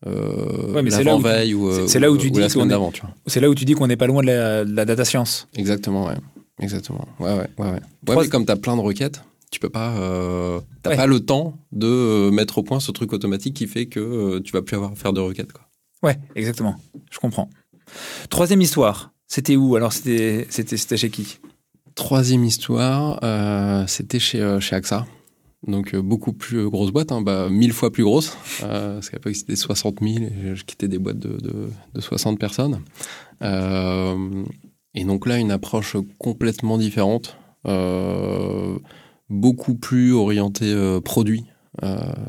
euh, 0.06 0.74
ouais, 0.74 0.82
l'avant-veille 0.82 1.54
ou, 1.54 1.88
c'est 1.88 2.02
là 2.02 2.12
où 2.12 2.18
tu 2.18 2.32
dis 2.32 2.42
la 2.42 2.50
semaine 2.50 2.68
d'avant. 2.68 2.92
C'est 3.28 3.40
là 3.40 3.50
où 3.50 3.56
tu 3.56 3.64
dis 3.64 3.76
qu'on 3.76 3.88
n'est 3.88 3.96
pas 3.96 4.08
loin 4.08 4.22
de 4.22 4.28
la, 4.28 4.66
de 4.66 4.76
la, 4.76 4.84
data 4.84 5.06
science. 5.06 5.48
Exactement, 5.56 6.08
ouais. 6.08 6.16
Exactement. 6.60 7.08
Ouais, 7.22 7.32
ouais, 7.34 7.48
ouais. 7.60 7.80
mais 8.06 8.28
comme 8.28 8.46
tu 8.46 8.52
as 8.52 8.58
plein 8.58 8.76
de 8.76 8.82
requêtes, 8.82 9.24
tu 9.52 9.62
peux 9.62 9.70
pas, 9.70 9.96
euh, 9.96 10.60
t'as 10.82 10.98
pas 10.98 11.08
le 11.08 11.22
temps 11.22 11.54
de 11.72 12.30
mettre 12.30 12.58
au 12.58 12.64
point 12.64 12.82
ce 12.82 12.92
truc 12.92 13.14
automatique 13.14 13.56
qui 13.56 13.68
fait 13.68 13.86
que 13.86 14.40
tu 14.40 14.52
vas 14.52 14.64
plus 14.64 14.76
avoir 14.76 14.92
à 14.92 14.96
faire 14.96 15.14
de 15.14 15.22
requêtes. 15.22 15.54
Quoi. 15.54 15.62
Ouais, 16.02 16.20
exactement. 16.36 16.76
Je 17.10 17.20
comprends. 17.20 17.50
Troisième 18.30 18.60
histoire. 18.60 19.13
C'était 19.36 19.56
où 19.56 19.76
alors? 19.76 19.92
C'était 19.92 20.46
chez 20.96 21.10
qui? 21.10 21.40
Troisième 21.96 22.44
histoire, 22.44 23.20
euh, 23.24 23.84
c'était 23.88 24.20
chez, 24.20 24.40
euh, 24.40 24.60
chez 24.60 24.76
AXA. 24.76 25.08
Donc 25.66 25.96
euh, 25.96 26.04
beaucoup 26.04 26.34
plus 26.34 26.70
grosse 26.70 26.92
boîte, 26.92 27.12
hein, 27.12 27.24
bah, 27.24 27.50
mille 27.50 27.74
fois 27.74 27.92
plus 27.92 28.04
grosse. 28.04 28.38
parce 28.60 29.10
qu'à 29.10 29.18
l'époque 29.18 29.36
c'était 29.36 29.56
60 29.56 30.02
000 30.04 30.26
et 30.26 30.56
je 30.56 30.64
quittais 30.64 30.88
des 30.88 31.00
boîtes 31.00 31.18
de, 31.18 31.38
de, 31.38 31.72
de 31.96 32.00
60 32.00 32.38
personnes. 32.38 32.82
et 33.42 35.04
donc 35.04 35.26
là 35.26 35.40
une 35.40 35.50
approche 35.50 35.98
complètement 36.20 36.78
différente, 36.78 37.36
beaucoup 39.32 39.74
plus 39.74 40.14
orientée 40.14 41.00
produit. 41.04 41.46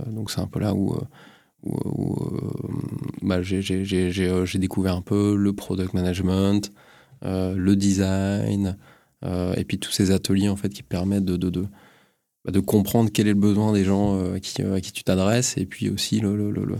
donc 0.06 0.30
c'est 0.30 0.40
un 0.40 0.46
peu 0.46 0.60
là 0.60 0.72
où 0.72 0.96
où, 1.64 2.16
bah, 3.20 3.42
j'ai 3.42 4.58
découvert 4.58 4.96
un 4.96 5.02
peu 5.02 5.36
le 5.36 5.52
product 5.52 5.92
management, 5.92 6.72
le 7.24 7.76
design, 7.76 8.76
euh, 9.24 9.54
et 9.56 9.64
puis 9.64 9.78
tous 9.78 9.90
ces 9.90 10.10
ateliers 10.10 10.48
en 10.48 10.56
fait 10.56 10.68
qui 10.68 10.82
permettent 10.82 11.24
de, 11.24 11.36
de, 11.36 11.50
de, 11.50 11.66
bah, 12.44 12.52
de 12.52 12.60
comprendre 12.60 13.10
quel 13.12 13.26
est 13.26 13.32
le 13.32 13.40
besoin 13.40 13.72
des 13.72 13.84
gens 13.84 14.16
euh, 14.16 14.34
à, 14.34 14.40
qui, 14.40 14.62
à 14.62 14.80
qui 14.80 14.92
tu 14.92 15.04
t'adresses, 15.04 15.56
et 15.56 15.66
puis 15.66 15.88
aussi 15.88 16.20
le, 16.20 16.36
le, 16.36 16.50
le, 16.50 16.76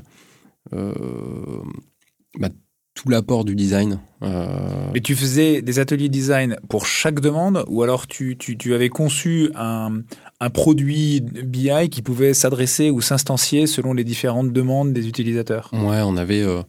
bah, 2.39 2.49
tout 2.95 3.09
l'apport 3.09 3.45
du 3.45 3.55
design. 3.55 3.99
Euh... 4.23 4.91
Mais 4.95 5.01
tu 5.01 5.15
faisais 5.17 5.63
des 5.63 5.79
ateliers 5.81 6.09
design 6.09 6.57
pour 6.69 6.87
chaque 6.87 7.21
demande 7.21 7.65
ou 7.67 7.83
alors 7.83 8.07
tu, 8.07 8.37
tu, 8.37 8.57
tu 8.57 8.73
avais 8.73 8.89
conçu 8.89 9.51
un, 9.57 10.03
un, 10.41 10.51
produit 10.51 11.21
BI 11.21 11.89
qui 11.91 12.03
pouvait 12.03 12.35
s'adresser 12.35 12.91
ou 12.91 13.01
s'instancier 13.01 13.67
selon 13.67 13.95
les 13.95 14.05
différentes 14.05 14.53
demandes 14.53 14.93
des 14.93 15.09
utilisateurs? 15.09 15.71
Ouais, 15.73 16.01
on 16.03 16.17
avait 16.17 16.43
euh, 16.43 16.61
euh, 16.61 16.63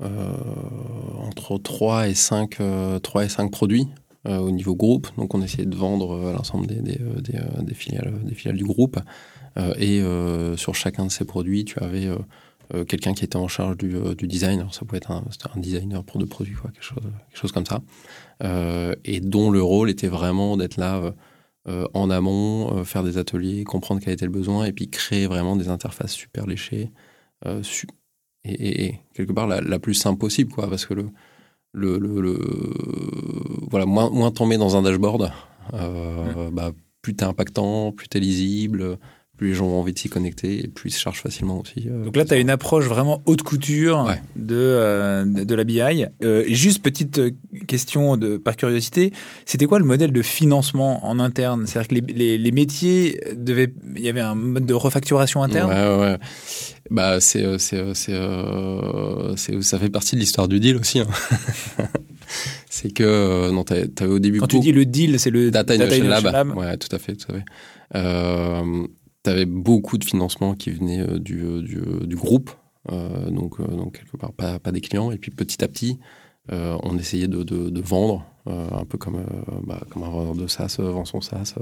entre 0.00 1.58
3 1.58 2.08
et 2.08 2.14
5, 2.14 2.50
3 2.50 2.62
euh, 2.62 3.24
et 3.24 3.28
5 3.28 3.50
produits 3.50 3.88
euh, 4.26 4.38
au 4.38 4.50
niveau 4.50 4.74
groupe. 4.74 5.08
Donc 5.16 5.34
on 5.34 5.42
essayait 5.42 5.66
de 5.66 5.76
vendre 5.76 6.28
à 6.28 6.32
l'ensemble 6.32 6.66
des, 6.66 6.80
des, 6.80 7.74
filiales, 7.74 8.12
des 8.22 8.34
filiales 8.34 8.56
du 8.56 8.64
groupe. 8.64 8.98
et 9.78 10.02
sur 10.56 10.74
chacun 10.74 11.06
de 11.06 11.10
ces 11.10 11.24
produits, 11.24 11.64
tu 11.64 11.78
avais 11.80 12.08
quelqu'un 12.86 13.12
qui 13.12 13.24
était 13.24 13.36
en 13.36 13.48
charge 13.48 13.76
du, 13.76 13.96
du 14.16 14.26
design. 14.26 14.66
Ça 14.70 14.84
pouvait 14.84 14.98
être 14.98 15.10
un, 15.10 15.24
designer 15.56 16.04
pour 16.04 16.20
deux 16.20 16.26
produits, 16.26 16.54
quelque 16.62 17.38
chose 17.38 17.52
comme 17.52 17.66
ça. 17.66 17.80
et 19.04 19.20
dont 19.20 19.50
le 19.50 19.62
rôle 19.62 19.90
était 19.90 20.08
vraiment 20.08 20.56
d'être 20.56 20.76
là 20.76 21.12
en 21.66 22.10
amont, 22.10 22.84
faire 22.84 23.02
des 23.02 23.18
ateliers, 23.18 23.64
comprendre 23.64 24.00
quel 24.02 24.12
était 24.12 24.26
le 24.26 24.30
besoin, 24.30 24.64
et 24.64 24.72
puis 24.72 24.88
créer 24.88 25.26
vraiment 25.26 25.56
des 25.56 25.68
interfaces 25.68 26.12
super 26.12 26.46
léchées, 26.46 26.92
et, 28.44 28.94
quelque 29.14 29.32
part 29.32 29.46
la, 29.46 29.78
plus 29.78 29.94
simple 29.94 30.18
possible, 30.18 30.52
quoi, 30.52 30.68
parce 30.68 30.86
que 30.86 30.94
le, 30.94 31.10
le, 31.72 31.98
le, 31.98 32.38
voilà, 33.70 33.86
moins, 33.86 34.10
moins 34.10 34.30
tomber 34.30 34.56
dans 34.56 34.76
un 34.76 34.82
dashboard, 34.82 35.30
bah, 35.72 36.72
plus 37.02 37.14
t'es 37.14 37.24
impactant, 37.24 37.92
plus 37.92 38.08
t'es 38.08 38.20
lisible, 38.20 38.98
plus 39.38 39.48
les 39.48 39.54
gens 39.54 39.66
ont 39.66 39.80
envie 39.80 39.94
de 39.94 39.98
s'y 39.98 40.08
connecter 40.08 40.64
et 40.64 40.68
plus 40.68 40.90
ils 40.90 40.92
se 40.92 41.00
chargent 41.00 41.22
facilement 41.22 41.60
aussi. 41.60 41.86
Euh, 41.86 42.04
Donc 42.04 42.16
là, 42.16 42.24
tu 42.24 42.34
as 42.34 42.38
une 42.38 42.50
approche 42.50 42.86
vraiment 42.86 43.22
haute 43.24 43.42
couture 43.42 44.12
de, 44.36 44.56
euh, 44.56 45.24
de 45.24 45.54
la 45.54 45.64
BI. 45.64 46.04
Euh, 46.22 46.44
juste 46.48 46.82
petite 46.82 47.20
question 47.66 48.16
de, 48.16 48.36
par 48.36 48.56
curiosité, 48.56 49.12
c'était 49.46 49.66
quoi 49.66 49.78
le 49.78 49.84
modèle 49.84 50.12
de 50.12 50.22
financement 50.22 51.06
en 51.06 51.20
interne? 51.20 51.66
C'est-à-dire 51.66 51.88
que 51.88 51.94
les, 51.94 52.12
les, 52.12 52.38
les, 52.38 52.50
métiers 52.50 53.20
devaient, 53.36 53.72
il 53.96 54.02
y 54.02 54.08
avait 54.08 54.20
un 54.20 54.34
mode 54.34 54.66
de 54.66 54.74
refacturation 54.74 55.42
interne? 55.42 55.70
Ouais, 55.70 56.00
ouais. 56.00 56.18
Bah, 56.90 57.20
c'est, 57.20 57.58
c'est, 57.58 57.94
c'est, 57.94 59.62
ça 59.62 59.78
fait 59.78 59.90
partie 59.90 60.14
de 60.14 60.20
l'histoire 60.20 60.48
du 60.48 60.60
deal 60.60 60.76
aussi. 60.76 61.00
Hein. 61.00 61.08
c'est 62.70 62.92
que 62.92 63.50
non, 63.50 63.64
t'avais, 63.64 63.90
avais 64.00 64.10
au 64.10 64.18
début. 64.18 64.38
Quand 64.38 64.46
tu 64.46 64.60
dis 64.60 64.72
le 64.72 64.86
deal, 64.86 65.18
c'est 65.18 65.30
le 65.30 65.50
Data, 65.50 65.74
Innovation 65.74 66.08
Lab. 66.08 66.56
Ouais, 66.56 66.76
tout 66.76 66.94
à 66.94 66.98
fait, 66.98 67.16
tout 67.16 67.32
à 67.32 67.34
fait. 67.36 67.44
Euh, 67.94 68.86
tu 69.24 69.30
avais 69.30 69.46
beaucoup 69.46 69.98
de 69.98 70.04
financement 70.04 70.54
qui 70.54 70.70
venait 70.70 71.00
euh, 71.00 71.18
du, 71.18 71.42
euh, 71.42 71.62
du, 71.62 71.78
euh, 71.78 72.06
du, 72.06 72.16
groupe, 72.16 72.50
donc, 72.88 73.60
donc 73.60 73.98
quelque 73.98 74.16
part 74.16 74.32
pas, 74.32 74.58
pas, 74.58 74.72
des 74.72 74.80
clients. 74.80 75.10
Et 75.10 75.18
puis 75.18 75.30
petit 75.30 75.62
à 75.62 75.68
petit, 75.68 75.98
on 76.50 76.96
essayait 76.96 77.28
de, 77.28 77.42
de, 77.42 77.68
de 77.68 77.80
vendre, 77.82 78.24
un 78.46 78.86
peu 78.86 78.96
comme, 78.96 79.22
bah, 79.66 79.82
comme 79.90 80.04
un 80.04 80.08
vendeur 80.08 80.34
de 80.34 80.46
SaaS 80.46 80.76
vend 80.78 81.04
son 81.04 81.20
SaaS. 81.20 81.54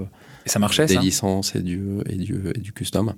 et 0.45 0.49
ça 0.49 0.61
marchait, 0.61 0.87
Des 0.87 0.99
licences 0.99 1.57
et 1.57 1.63
du, 1.63 1.99
et 2.09 2.15
du, 2.15 2.41
et 2.55 2.61
du 2.61 2.73
custom. 2.73 3.15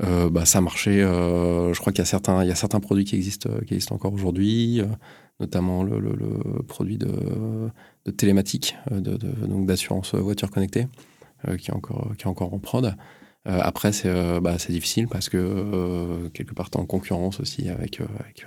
Bah, 0.00 0.44
ça 0.44 0.60
marchait. 0.60 1.00
je 1.00 1.78
crois 1.78 1.92
qu'il 1.92 2.00
y 2.00 2.02
a 2.02 2.54
certains, 2.54 2.80
produits 2.80 3.04
qui 3.04 3.16
existent, 3.16 3.50
qui 3.66 3.74
existent 3.74 3.94
encore 3.94 4.12
aujourd'hui, 4.12 4.82
notamment 5.40 5.82
le, 5.82 6.62
produit 6.66 6.98
de, 6.98 7.10
télématique, 8.16 8.76
donc 8.90 9.66
d'assurance 9.66 10.14
voiture 10.14 10.50
connectée, 10.50 10.86
qui 11.58 11.70
est 11.70 11.74
encore, 11.74 12.52
en 12.52 12.58
prod. 12.58 12.94
Euh, 13.48 13.58
après, 13.60 13.92
c'est 13.92 14.08
euh, 14.08 14.40
bah, 14.40 14.56
difficile 14.68 15.08
parce 15.08 15.28
que 15.28 15.36
euh, 15.36 16.28
quelque 16.30 16.54
part, 16.54 16.70
tu 16.70 16.78
en 16.78 16.86
concurrence 16.86 17.40
aussi 17.40 17.68
avec, 17.68 18.00
avec, 18.00 18.46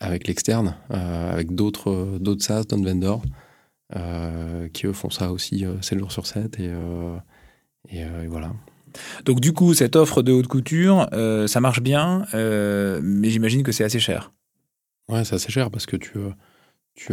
avec 0.00 0.26
l'externe, 0.26 0.76
avec 0.90 1.54
d'autres 1.54 2.18
d'autres 2.18 2.42
SaaS, 2.42 2.64
d'autres 2.64 2.84
vendors, 2.84 3.22
qui 4.72 4.86
eux 4.86 4.92
font 4.92 5.10
ça 5.10 5.32
aussi 5.32 5.64
7 5.80 5.98
jours 5.98 6.12
sur 6.12 6.26
7. 6.26 6.58
Et, 6.60 6.70
et, 7.90 8.26
voilà. 8.28 8.52
Donc 9.24 9.40
du 9.40 9.52
coup, 9.52 9.74
cette 9.74 9.96
offre 9.96 10.22
de 10.22 10.32
haute 10.32 10.48
couture, 10.48 11.08
ça 11.46 11.60
marche 11.60 11.80
bien, 11.80 12.26
mais 12.32 13.30
j'imagine 13.30 13.62
que 13.62 13.72
c'est 13.72 13.84
assez 13.84 14.00
cher. 14.00 14.32
Ouais, 15.08 15.24
c'est 15.24 15.34
assez 15.34 15.50
cher 15.50 15.70
parce 15.70 15.86
que 15.86 15.96
tu, 15.96 16.12
tu, 16.94 17.12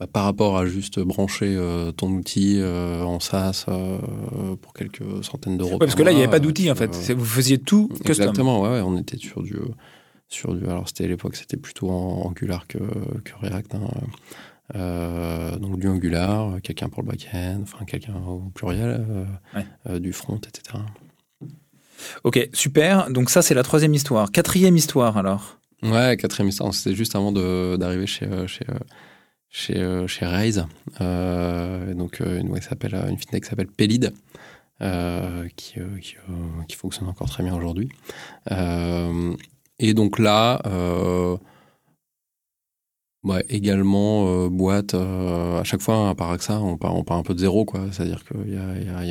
bah, 0.00 0.06
par 0.10 0.24
rapport 0.24 0.56
à 0.56 0.64
juste 0.64 0.98
brancher 0.98 1.54
euh, 1.54 1.92
ton 1.92 2.08
outil 2.08 2.56
euh, 2.58 3.02
en 3.02 3.20
SaaS 3.20 3.66
euh, 3.68 3.98
pour 4.56 4.72
quelques 4.72 5.22
centaines 5.22 5.58
d'euros. 5.58 5.76
parce 5.76 5.94
que 5.94 6.02
là, 6.02 6.10
il 6.10 6.16
n'y 6.16 6.22
avait 6.22 6.30
pas 6.30 6.40
d'outil 6.40 6.70
en 6.70 6.74
fait. 6.74 6.96
Vous 7.12 7.24
faisiez 7.26 7.58
tout 7.58 7.88
custom. 7.88 8.06
Exactement, 8.08 8.62
ouais, 8.62 8.80
on 8.80 8.96
était 8.96 9.18
sur 9.18 9.42
du. 9.42 9.56
Sur 10.32 10.54
du 10.54 10.64
alors, 10.64 10.88
c'était 10.88 11.04
à 11.04 11.08
l'époque, 11.08 11.36
c'était 11.36 11.56
plutôt 11.56 11.90
en 11.90 12.22
Angular 12.22 12.66
que, 12.66 12.78
que 12.78 13.32
React. 13.42 13.74
Hein. 13.74 13.80
Donc, 14.74 15.78
du 15.78 15.88
Angular, 15.88 16.60
quelqu'un 16.62 16.88
pour 16.88 17.02
le 17.02 17.08
back-end, 17.08 17.60
enfin, 17.62 17.84
quelqu'un 17.84 18.14
au 18.14 18.50
pluriel, 18.54 19.26
du 19.98 20.12
front, 20.12 20.38
etc. 20.38 20.78
Ok, 22.24 22.48
super. 22.52 23.10
Donc, 23.10 23.30
ça, 23.30 23.42
c'est 23.42 23.54
la 23.54 23.62
troisième 23.62 23.94
histoire. 23.94 24.30
Quatrième 24.30 24.76
histoire 24.76 25.16
alors 25.16 25.58
Ouais, 25.82 26.16
quatrième 26.16 26.48
histoire. 26.48 26.72
C'était 26.74 26.94
juste 26.94 27.16
avant 27.16 27.32
d'arriver 27.32 28.06
chez. 28.06 28.28
chez 28.46 28.64
chez, 29.50 29.76
euh, 29.76 30.06
chez 30.06 30.24
Raise. 30.24 30.64
Euh, 31.00 31.92
donc 31.92 32.20
euh, 32.20 32.40
une, 32.40 32.60
s'appelle, 32.62 32.94
une 32.94 33.18
fintech 33.18 33.42
qui 33.42 33.50
s'appelle 33.50 33.66
Pelid. 33.66 34.12
qui, 35.56 35.74
qui, 36.00 36.16
qui, 36.68 36.76
fonctionne 36.76 37.08
encore 37.08 37.28
très 37.28 37.42
bien 37.42 37.54
aujourd'hui. 37.54 37.90
et 39.78 39.94
donc 39.94 40.18
là, 40.18 40.62
Ouais, 43.22 43.44
également 43.50 44.48
boîte 44.48 44.94
à 44.94 45.62
chaque 45.64 45.82
fois 45.82 46.08
à 46.08 46.14
part 46.14 46.40
ça 46.42 46.58
on 46.62 46.78
part 46.78 47.18
un 47.18 47.22
peu 47.22 47.34
de 47.34 47.38
zéro 47.38 47.66
quoi 47.66 47.86
c'est 47.92 48.04
à 48.04 48.06
dire 48.06 48.24
qu'il 48.24 48.54
y 48.54 48.56
a 48.56 49.02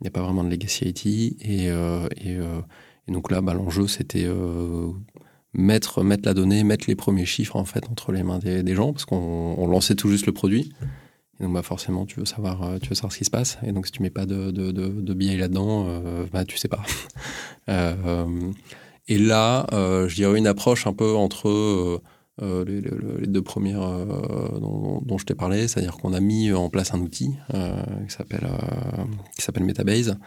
il 0.00 0.04
y 0.04 0.06
a, 0.06 0.10
pas 0.10 0.22
vraiment 0.22 0.42
de 0.42 0.48
legacy 0.48 0.88
IT 0.88 1.06
et, 1.42 1.66
et, 1.66 2.38
donc 3.08 3.30
là 3.30 3.42
bah, 3.42 3.52
l'enjeu 3.52 3.88
c'était 3.88 4.26
mettre, 5.56 6.02
la 6.02 6.34
donnée, 6.34 6.64
mettre 6.64 6.84
les 6.88 6.94
premiers 6.94 7.24
chiffres 7.24 7.56
en 7.56 7.64
fait 7.64 7.88
entre 7.90 8.12
les 8.12 8.22
mains 8.22 8.38
des, 8.38 8.74
gens, 8.74 8.92
parce 8.92 9.04
qu'on 9.04 9.66
lançait 9.66 9.94
tout 9.94 10.08
juste 10.08 10.26
le 10.26 10.32
produit. 10.32 10.72
Et 11.40 11.44
donc 11.44 11.52
bah, 11.52 11.62
forcément, 11.62 12.06
tu 12.06 12.20
veux 12.20 12.26
savoir, 12.26 12.62
euh, 12.62 12.78
tu 12.78 12.88
veux 12.88 12.94
savoir 12.94 13.12
ce 13.12 13.18
qui 13.18 13.24
se 13.24 13.30
passe. 13.30 13.58
Et 13.62 13.72
donc 13.72 13.86
si 13.86 13.92
tu 13.92 14.02
mets 14.02 14.10
pas 14.10 14.26
de, 14.26 14.50
de, 14.50 15.36
là-dedans, 15.36 15.86
euh, 15.88 16.24
bah 16.32 16.44
tu 16.44 16.56
sais 16.56 16.68
pas. 16.68 16.82
euh, 17.68 18.52
et 19.08 19.18
là, 19.18 19.66
euh, 19.72 20.08
je 20.08 20.14
dirais 20.14 20.38
une 20.38 20.46
approche 20.46 20.86
un 20.86 20.92
peu 20.92 21.14
entre 21.14 22.00
euh, 22.42 22.64
les, 22.64 23.26
deux 23.26 23.42
premières 23.42 23.80
dont, 24.60 25.00
dont, 25.02 25.18
je 25.18 25.24
t'ai 25.24 25.34
parlé, 25.34 25.68
c'est-à-dire 25.68 25.96
qu'on 25.96 26.12
a 26.12 26.20
mis 26.20 26.52
en 26.52 26.68
place 26.68 26.94
un 26.94 27.00
outil 27.00 27.34
qui 27.50 28.14
s'appelle 28.14 28.48
qui 29.36 29.42
s'appelle 29.42 29.64
Metabase, 29.64 30.18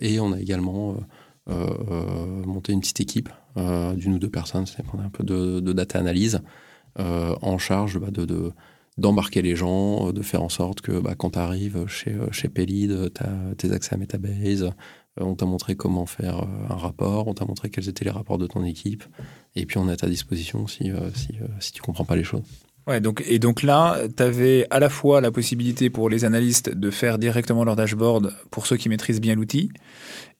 et 0.00 0.20
on 0.20 0.32
a 0.32 0.40
également 0.40 0.96
monté 1.46 2.72
une 2.72 2.80
petite 2.80 3.00
équipe 3.00 3.30
euh, 3.58 3.94
d'une 3.94 4.14
ou 4.14 4.18
deux 4.18 4.30
personnes, 4.30 4.66
ça 4.66 4.76
dépend 4.82 4.98
un 5.00 5.08
peu 5.08 5.24
de, 5.24 5.72
data 5.72 5.98
analyse, 5.98 6.40
euh, 7.00 7.34
en 7.42 7.58
charge 7.58 7.98
bah, 7.98 8.10
de, 8.10 8.52
d'embarquer 8.98 9.42
les 9.42 9.56
gens, 9.56 10.08
euh, 10.08 10.12
de 10.12 10.22
faire 10.22 10.42
en 10.42 10.48
sorte 10.48 10.80
que 10.80 11.00
bah, 11.00 11.14
quand 11.16 11.30
tu 11.30 11.38
arrives 11.38 11.86
chez, 11.88 12.16
chez 12.30 12.48
tu 12.52 12.92
as 12.92 13.54
tes 13.56 13.72
accès 13.72 13.94
à 13.94 13.98
Metabase, 13.98 14.70
on 15.20 15.34
t'a 15.34 15.46
montré 15.46 15.76
comment 15.76 16.06
faire 16.06 16.46
un 16.70 16.76
rapport, 16.76 17.28
on 17.28 17.34
t'a 17.34 17.44
montré 17.44 17.70
quels 17.70 17.88
étaient 17.88 18.04
les 18.04 18.10
rapports 18.10 18.38
de 18.38 18.46
ton 18.46 18.64
équipe, 18.64 19.04
et 19.56 19.66
puis 19.66 19.78
on 19.78 19.88
est 19.88 19.92
à 19.92 19.96
ta 19.96 20.08
disposition 20.08 20.66
si, 20.66 20.90
si, 21.14 21.28
si 21.60 21.72
tu 21.72 21.82
comprends 21.82 22.04
pas 22.04 22.16
les 22.16 22.24
choses. 22.24 22.42
Ouais, 22.86 23.02
donc, 23.02 23.22
et 23.26 23.38
donc 23.38 23.62
là, 23.62 23.98
tu 24.16 24.22
avais 24.22 24.66
à 24.70 24.80
la 24.80 24.88
fois 24.88 25.20
la 25.20 25.30
possibilité 25.30 25.90
pour 25.90 26.08
les 26.08 26.24
analystes 26.24 26.70
de 26.70 26.90
faire 26.90 27.18
directement 27.18 27.62
leur 27.62 27.76
dashboard 27.76 28.32
pour 28.50 28.66
ceux 28.66 28.78
qui 28.78 28.88
maîtrisent 28.88 29.20
bien 29.20 29.34
l'outil, 29.34 29.70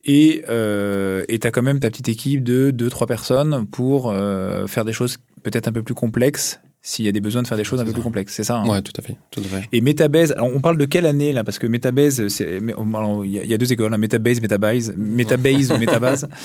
et 0.05 0.45
euh, 0.49 1.25
tu 1.29 1.47
as 1.47 1.51
quand 1.51 1.63
même 1.63 1.81
ta 1.81 1.91
petite 1.91 2.09
équipe 2.09 2.43
de 2.43 2.71
2-3 2.71 3.07
personnes 3.07 3.67
pour 3.67 4.11
euh, 4.11 4.67
faire 4.67 4.87
des 4.87 4.95
choses 4.95 5.19
peut-être 5.43 5.69
un 5.69 5.73
peu 5.73 5.83
plus 5.83 5.95
complexes 5.95 6.61
s'il 6.89 7.05
y 7.05 7.09
a 7.09 7.13
des 7.13 7.21
besoins 7.21 7.43
de 7.43 7.47
faire 7.47 7.59
des 7.59 7.65
choses 7.65 7.83
un 7.83 7.85
peu 7.85 7.93
plus 7.93 8.01
complexes, 8.01 8.33
c'est 8.35 8.45
ça 8.45 8.61
hein 8.61 8.67
Ouais, 8.67 8.81
tout 8.81 8.95
à 8.97 9.03
fait, 9.03 9.15
tout 9.31 9.41
à 9.41 9.43
fait. 9.43 9.69
Et 9.73 9.83
Metabase, 9.83 10.33
alors 10.33 10.49
on 10.55 10.61
parle 10.61 10.79
de 10.79 10.87
quelle 10.87 11.05
année 11.05 11.35
là? 11.35 11.45
Parce 11.45 11.59
que 11.59 11.67
Metabase, 11.67 12.29
c'est, 12.29 12.63
il 12.63 13.31
y, 13.31 13.53
a 13.53 13.59
deux 13.59 13.71
écoles, 13.71 13.93
hein, 13.93 13.99
Metabase, 13.99 14.41
Metabase, 14.41 14.95
Metabase 14.97 15.71
ou 15.71 15.77
Metabase. 15.77 16.29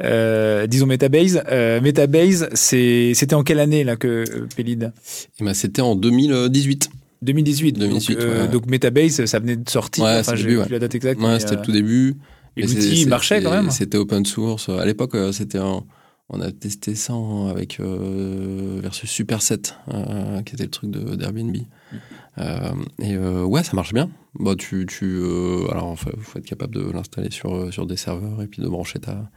Euh, 0.00 0.66
disons 0.66 0.86
Metabase. 0.86 1.42
Euh, 1.50 1.80
Metabase, 1.80 2.48
c'était 2.54 3.34
en 3.34 3.42
quelle 3.42 3.58
année 3.58 3.82
là 3.82 3.96
que 3.96 4.24
euh, 4.28 4.46
Pelid 4.56 4.92
eh 5.40 5.44
ben, 5.44 5.54
c'était 5.54 5.82
en 5.82 5.96
2018. 5.96 6.90
2018. 7.22 7.78
2018 7.78 8.14
donc, 8.14 8.22
euh, 8.24 8.46
donc, 8.46 8.66
Metabase, 8.66 9.24
ça 9.24 9.38
venait 9.40 9.56
de 9.56 9.68
sortir. 9.68 10.04
Ouais, 10.04 10.18
enfin, 10.20 10.36
j'ai 10.36 10.54
la 10.54 10.78
date 10.78 10.94
exacte. 10.94 11.20
Ouais, 11.20 11.40
c'était 11.40 11.56
le 11.56 11.62
tout 11.62 11.72
début. 11.72 12.14
Et 12.56 12.62
l'outil 12.62 13.06
marchait 13.06 13.42
quand 13.42 13.50
même. 13.50 13.70
C'était 13.70 13.98
open 13.98 14.24
source. 14.24 14.68
À 14.68 14.86
l'époque, 14.86 15.16
c'était 15.32 15.58
un 15.58 15.82
on 16.30 16.40
a 16.40 16.52
testé 16.52 16.94
ça 16.94 17.14
avec 17.50 17.80
euh, 17.80 18.80
versus 18.82 19.10
Superset, 19.10 19.62
euh, 19.92 20.42
qui 20.42 20.54
était 20.54 20.64
le 20.64 20.70
truc 20.70 20.90
d'Airbnb. 20.90 21.56
Mm. 21.56 21.96
Euh, 22.38 22.74
et 23.00 23.18
ouais, 23.18 23.64
ça 23.64 23.74
marche 23.74 23.94
bien. 23.94 24.10
Bah, 24.38 24.54
tu, 24.56 24.86
tu, 24.86 25.22
alors, 25.70 25.96
il 26.16 26.22
faut 26.22 26.38
être 26.38 26.46
capable 26.46 26.74
de 26.74 26.90
l'installer 26.90 27.30
sur, 27.30 27.72
sur 27.72 27.86
des 27.86 27.96
serveurs 27.96 28.42
et 28.42 28.46
puis 28.46 28.62
de 28.62 28.68
brancher 28.68 29.00
ta, 29.00 29.30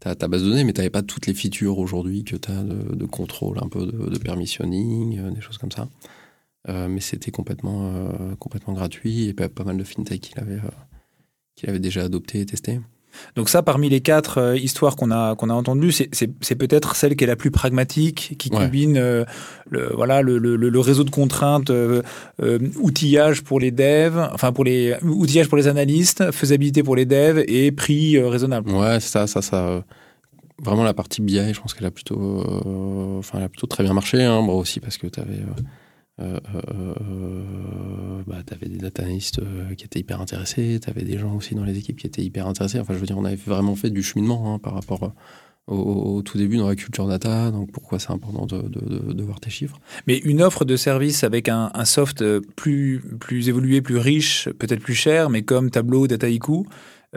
ta, 0.00 0.14
ta 0.14 0.26
base 0.26 0.42
de 0.42 0.48
données, 0.48 0.64
mais 0.64 0.72
tu 0.72 0.80
n'avais 0.80 0.90
pas 0.90 1.02
toutes 1.02 1.26
les 1.26 1.34
features 1.34 1.78
aujourd'hui 1.78 2.24
que 2.24 2.36
tu 2.36 2.50
as 2.50 2.62
de, 2.62 2.94
de, 2.94 3.06
contrôle, 3.06 3.58
un 3.62 3.68
peu 3.68 3.86
de, 3.86 4.08
de 4.08 4.18
permissioning, 4.18 5.32
des 5.32 5.40
choses 5.40 5.58
comme 5.58 5.70
ça. 5.70 5.88
mais 6.66 7.00
c'était 7.00 7.30
complètement, 7.30 8.08
complètement 8.38 8.72
gratuit 8.72 9.28
et 9.28 9.34
pas, 9.34 9.48
pas 9.48 9.64
mal 9.64 9.76
de 9.76 9.84
fintech 9.84 10.20
qui 10.20 10.32
l'avaient 10.36 10.60
avait 11.66 11.80
déjà 11.80 12.04
adopté 12.04 12.40
et 12.40 12.46
testé. 12.46 12.80
Donc 13.36 13.48
ça, 13.48 13.62
parmi 13.62 13.88
les 13.88 14.00
quatre 14.00 14.38
euh, 14.38 14.56
histoires 14.56 14.96
qu'on 14.96 15.10
a 15.10 15.34
qu'on 15.36 15.50
a 15.50 15.54
entendues, 15.54 15.92
c'est 15.92 16.54
peut-être 16.56 16.96
celle 16.96 17.16
qui 17.16 17.24
est 17.24 17.26
la 17.26 17.36
plus 17.36 17.50
pragmatique, 17.50 18.36
qui 18.38 18.50
combine 18.50 18.96
euh, 18.96 19.24
le 19.70 19.92
voilà 19.94 20.22
le, 20.22 20.38
le, 20.38 20.56
le, 20.56 20.80
réseau 20.80 21.04
de 21.04 21.10
contraintes, 21.10 21.70
euh, 21.70 22.02
outillage 22.76 23.42
pour 23.42 23.60
les 23.60 23.70
devs, 23.70 24.28
enfin 24.32 24.52
pour 24.52 24.64
les 24.64 24.96
outillage 25.02 25.48
pour 25.48 25.58
les 25.58 25.68
analystes, 25.68 26.30
faisabilité 26.32 26.82
pour 26.82 26.96
les 26.96 27.06
devs 27.06 27.42
et 27.46 27.72
prix 27.72 28.18
raisonnable. 28.20 28.70
Ouais, 28.70 29.00
ça, 29.00 29.26
ça, 29.26 29.42
ça. 29.42 29.84
Vraiment 30.60 30.82
la 30.82 30.94
partie 30.94 31.22
BI, 31.22 31.54
je 31.54 31.60
pense 31.60 31.72
qu'elle 31.72 31.86
a 31.86 31.92
plutôt, 31.92 32.42
enfin, 33.18 33.38
elle 33.38 33.44
a 33.44 33.48
plutôt 33.48 33.68
très 33.68 33.84
bien 33.84 33.92
marché. 33.92 34.24
Hein, 34.24 34.42
bon 34.42 34.58
aussi 34.58 34.80
parce 34.80 34.98
que 34.98 35.06
tu 35.06 35.20
avais 35.20 35.38
euh, 36.20 36.38
bah, 38.26 38.36
tu 38.46 38.54
avais 38.54 38.68
des 38.68 38.78
data 38.78 39.02
analysts 39.02 39.40
qui 39.76 39.84
étaient 39.84 40.00
hyper 40.00 40.20
intéressés, 40.20 40.80
tu 40.82 40.90
avais 40.90 41.02
des 41.02 41.18
gens 41.18 41.34
aussi 41.34 41.54
dans 41.54 41.64
les 41.64 41.78
équipes 41.78 41.98
qui 41.98 42.06
étaient 42.06 42.22
hyper 42.22 42.46
intéressés. 42.46 42.80
Enfin, 42.80 42.94
je 42.94 42.98
veux 42.98 43.06
dire, 43.06 43.18
on 43.18 43.24
avait 43.24 43.36
vraiment 43.36 43.76
fait 43.76 43.90
du 43.90 44.02
cheminement 44.02 44.54
hein, 44.54 44.58
par 44.58 44.74
rapport 44.74 45.12
au, 45.66 46.22
tout 46.22 46.38
début 46.38 46.56
dans 46.56 46.68
la 46.68 46.76
culture 46.76 47.06
data, 47.06 47.50
donc 47.50 47.70
pourquoi 47.72 47.98
c'est 47.98 48.10
important 48.10 48.46
de, 48.46 49.22
voir 49.22 49.38
tes 49.38 49.50
chiffres. 49.50 49.78
Mais 50.06 50.16
une 50.18 50.42
offre 50.42 50.64
de 50.64 50.76
service 50.76 51.24
avec 51.24 51.48
un, 51.48 51.70
soft 51.84 52.24
plus, 52.56 53.02
plus 53.20 53.48
évolué, 53.48 53.82
plus 53.82 53.98
riche, 53.98 54.48
peut-être 54.58 54.80
plus 54.80 54.94
cher, 54.94 55.28
mais 55.28 55.42
comme 55.42 55.70
Tableau, 55.70 56.06
Dataiku, 56.06 56.66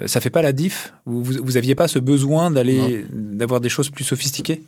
ça 0.06 0.22
fait 0.22 0.30
pas 0.30 0.42
la 0.42 0.54
diff? 0.54 0.94
Vous, 1.06 1.24
vous, 1.24 1.58
aviez 1.58 1.76
pas 1.76 1.88
ce 1.88 2.00
besoin 2.00 2.52
d'aller 2.52 3.06
d'avoir 3.12 3.62
des 3.62 3.70
choses 3.70 3.90
plus 3.90 4.04
sophistiquées? 4.04 4.62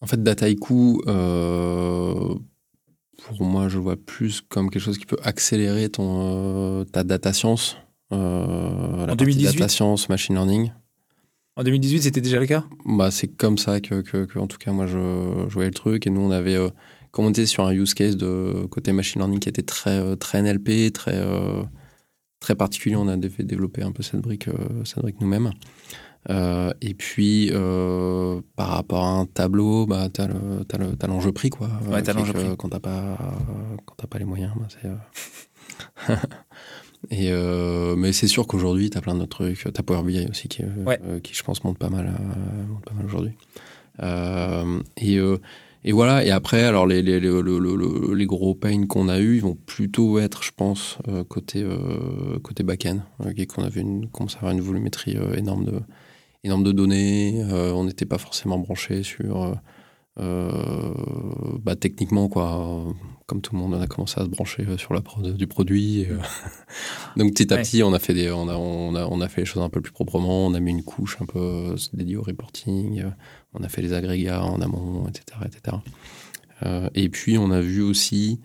En 0.00 0.06
fait, 0.06 0.22
Dataiku, 0.22 1.02
euh, 1.06 2.34
pour 3.26 3.44
moi, 3.44 3.68
je 3.68 3.78
vois 3.78 3.96
plus 3.96 4.40
comme 4.40 4.70
quelque 4.70 4.82
chose 4.82 4.98
qui 4.98 5.06
peut 5.06 5.18
accélérer 5.22 5.88
ton, 5.88 6.80
euh, 6.80 6.84
ta 6.84 7.02
data 7.02 7.32
science. 7.32 7.76
Euh, 8.12 9.08
en 9.08 9.16
2018 9.16 9.58
Data 9.58 9.68
science, 9.68 10.08
machine 10.08 10.36
learning. 10.36 10.70
En 11.56 11.64
2018, 11.64 12.02
c'était 12.02 12.20
déjà 12.20 12.38
le 12.38 12.46
cas? 12.46 12.64
Bah, 12.84 13.10
C'est 13.10 13.28
comme 13.28 13.58
ça 13.58 13.80
que, 13.80 14.02
que, 14.02 14.38
en 14.38 14.46
tout 14.46 14.58
cas, 14.58 14.72
moi, 14.72 14.86
je, 14.86 15.48
voyais 15.48 15.70
le 15.70 15.74
truc. 15.74 16.06
Et 16.06 16.10
nous, 16.10 16.20
on 16.20 16.30
avait 16.30 16.54
euh, 16.54 16.68
commenté 17.10 17.46
sur 17.46 17.64
un 17.64 17.72
use 17.72 17.94
case 17.94 18.16
de 18.16 18.66
côté 18.70 18.92
machine 18.92 19.20
learning 19.20 19.40
qui 19.40 19.48
était 19.48 19.62
très, 19.62 19.98
euh, 19.98 20.16
très 20.16 20.42
NLP, 20.42 20.92
très, 20.92 21.16
euh, 21.16 21.62
très 22.38 22.54
particulier. 22.54 22.94
On 22.94 23.08
a 23.08 23.16
développé 23.16 23.82
un 23.82 23.90
peu 23.90 24.02
cette 24.02 24.20
brique, 24.20 24.48
cette 24.84 25.00
brique 25.00 25.20
nous-mêmes. 25.20 25.50
Et 26.28 26.94
puis, 26.94 27.50
par 28.56 28.68
rapport 28.68 29.04
à 29.04 29.10
un 29.10 29.26
tableau, 29.26 29.86
bah, 29.86 30.08
tu 30.12 30.20
as 30.20 31.06
l'enjeu 31.06 31.32
prix. 31.32 31.50
Quoi, 31.50 31.68
ouais, 31.88 32.02
t'as 32.02 32.12
l'enjeu 32.12 32.32
prix. 32.32 32.56
Quand 32.58 32.68
tu 32.68 32.80
pas, 32.80 33.18
pas 34.10 34.18
les 34.18 34.24
moyens, 34.24 34.52
bah, 34.56 34.66
c'est. 34.70 36.14
Et 37.10 37.30
euh, 37.30 37.94
mais 37.96 38.12
c'est 38.12 38.26
sûr 38.26 38.46
qu'aujourd'hui, 38.46 38.90
tu 38.90 38.98
as 38.98 39.00
plein 39.00 39.14
d'autres 39.14 39.38
trucs. 39.38 39.58
Tu 39.58 39.68
as 39.68 39.82
Power 39.82 40.02
BI 40.02 40.26
aussi 40.28 40.48
qui, 40.48 40.62
euh, 40.62 41.20
qui, 41.20 41.34
je 41.34 41.42
pense, 41.42 41.62
monte 41.64 41.78
pas 41.78 41.88
mal, 41.88 42.08
euh, 42.08 43.04
aujourd'hui. 43.04 43.32
et, 44.96 45.18
et 45.84 45.92
voilà. 45.92 46.24
Et 46.24 46.30
après, 46.30 46.64
alors, 46.64 46.86
les, 46.86 47.02
les, 47.02 47.20
les, 47.20 47.30
les 47.30 48.26
gros 48.26 48.54
pains 48.54 48.86
qu'on 48.86 49.08
a 49.08 49.20
eu, 49.20 49.36
ils 49.36 49.42
vont 49.42 49.54
plutôt 49.54 50.18
être, 50.18 50.42
je 50.42 50.50
pense, 50.56 50.98
côté, 51.28 51.64
côté 52.42 52.64
back-end. 52.64 53.00
qu'on 53.46 53.62
avait 53.62 53.82
une, 53.82 54.08
avoir 54.36 54.52
une 54.52 54.60
volumétrie 54.60 55.16
énorme, 55.36 55.64
de, 55.64 55.80
énorme 56.46 56.64
de 56.64 56.72
données. 56.72 57.44
on 57.50 57.84
n'était 57.84 58.06
pas 58.06 58.18
forcément 58.18 58.58
branché 58.58 59.02
sur 59.02 59.56
euh, 60.18 60.94
bah, 61.62 61.76
techniquement, 61.76 62.28
quoi, 62.28 62.84
comme 63.26 63.42
tout 63.42 63.54
le 63.54 63.60
monde, 63.60 63.74
on 63.74 63.80
a 63.80 63.86
commencé 63.86 64.18
à 64.18 64.24
se 64.24 64.28
brancher 64.28 64.64
euh, 64.66 64.78
sur 64.78 64.94
la 64.94 65.02
prod 65.02 65.36
du 65.36 65.46
produit. 65.46 66.06
Euh. 66.08 66.18
Donc 67.16 67.32
petit 67.32 67.52
à 67.52 67.58
petit, 67.58 67.82
on 67.82 67.92
a 67.92 67.98
fait 67.98 68.14
des, 68.14 68.30
on 68.30 68.48
a, 68.48 68.54
on 68.54 68.94
a, 68.94 69.06
on 69.06 69.20
a 69.20 69.28
fait 69.28 69.42
les 69.42 69.46
choses 69.46 69.62
un 69.62 69.68
peu 69.68 69.80
plus 69.80 69.92
proprement. 69.92 70.46
On 70.46 70.54
a 70.54 70.60
mis 70.60 70.70
une 70.70 70.82
couche 70.82 71.18
un 71.20 71.26
peu 71.26 71.74
dédiée 71.92 72.16
au 72.16 72.22
reporting. 72.22 73.04
On 73.52 73.62
a 73.62 73.68
fait 73.68 73.82
les 73.82 73.92
agrégats 73.92 74.42
en 74.42 74.60
amont, 74.60 75.06
etc., 75.08 75.24
etc. 75.44 75.76
et 76.94 77.08
puis 77.08 77.38
on 77.38 77.50
a 77.50 77.60
vu 77.60 77.82
aussi, 77.82 78.40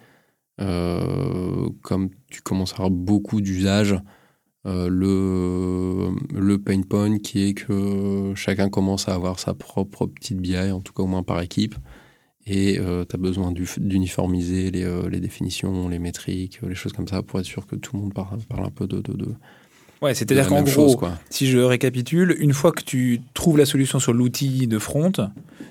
comme 0.58 2.10
tu 2.29 2.41
commences 2.41 2.72
à 2.72 2.75
avoir 2.75 2.91
beaucoup 2.91 3.41
d'usages 3.41 3.96
euh, 4.68 4.89
le, 4.89 6.12
le 6.39 6.58
pain 6.62 6.82
point 6.84 7.18
qui 7.18 7.50
est 7.50 7.53
que 7.53 8.34
chacun 8.36 8.70
commence 8.70 9.10
à 9.10 9.15
avoir 9.15 9.39
sa 9.39 9.53
propre 9.53 10.06
petite 10.06 10.38
BI, 10.38 10.56
en 10.72 10.82
tout 10.82 10.94
cas 10.94 11.03
au 11.03 11.08
moins 11.08 11.24
par 11.24 11.41
équipe, 11.41 11.75
et 12.46 12.80
euh, 12.80 13.06
tu 13.06 13.15
as 13.15 13.20
besoin 13.20 13.51
d'uniformiser 13.51 14.72
les, 14.72 14.84
euh, 14.84 15.10
les, 15.10 15.20
définitions, 15.20 15.89
les 15.89 16.00
métriques, 16.00 16.60
les 16.62 16.75
choses 16.75 16.94
comme 16.94 17.08
ça, 17.08 17.22
pour 17.24 17.39
être 17.39 17.46
sûr 17.46 17.65
que 17.68 17.75
tout 17.75 17.96
le 17.96 18.01
monde 18.01 18.13
parle, 18.13 18.39
parle 18.50 18.65
un 18.65 18.72
peu 18.72 18.88
de, 18.88 19.01
de, 19.01 19.13
de 19.13 19.36
Ouais, 20.01 20.15
c'est-à-dire 20.15 20.48
qu'en 20.48 20.63
gros, 20.63 21.00
si 21.29 21.48
je 21.48 21.60
récapitule, 21.60 22.36
une 22.39 22.53
fois 22.53 22.72
que 22.72 22.81
tu 22.81 23.22
trouves 23.36 23.60
la 23.60 23.67
solution 23.67 24.00
sur 24.00 24.13
l'outil 24.13 24.65
de 24.65 24.79
front, 24.79 25.12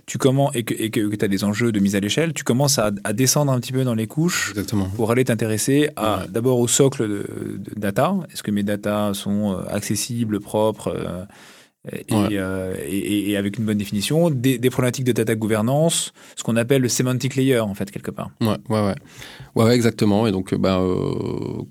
tu 0.06 0.18
commences 0.18 0.54
et 0.54 0.62
que 0.62 1.14
tu 1.14 1.24
as 1.24 1.28
des 1.28 1.42
enjeux 1.42 1.72
de 1.72 1.80
mise 1.80 1.96
à 1.96 2.00
l'échelle, 2.00 2.32
tu 2.32 2.44
commences 2.44 2.78
à, 2.78 2.92
descendre 3.12 3.50
un 3.50 3.58
petit 3.58 3.72
peu 3.72 3.82
dans 3.82 3.94
les 3.94 4.06
couches 4.06 4.54
pour 4.94 5.10
aller 5.10 5.24
t'intéresser 5.24 5.90
à 5.96 6.26
d'abord 6.28 6.60
au 6.60 6.68
socle 6.68 7.08
de, 7.08 7.60
data. 7.76 8.14
Est-ce 8.32 8.44
que 8.44 8.52
mes 8.52 8.62
data 8.62 9.12
sont 9.14 9.52
euh, 9.52 9.62
accessibles, 9.68 10.38
propres 10.38 10.94
euh, 10.96 11.24
euh, 12.12 12.76
et, 12.86 13.30
et, 13.30 13.36
avec 13.36 13.58
une 13.58 13.64
bonne 13.64 13.78
définition, 13.78 14.30
des, 14.30 14.58
problématiques 14.70 15.06
de 15.06 15.12
data 15.12 15.34
gouvernance, 15.34 16.12
ce 16.36 16.44
qu'on 16.44 16.56
appelle 16.56 16.82
le 16.82 16.88
semantic 16.88 17.34
layer 17.34 17.58
en 17.58 17.74
fait 17.74 17.90
quelque 17.90 18.10
part. 18.10 18.30
Ouais, 18.40 18.58
ouais, 18.68 18.80
ouais, 18.80 18.94
ouais, 19.56 19.74
exactement. 19.74 20.26
Et 20.26 20.32
donc, 20.32 20.54
bah, 20.54 20.80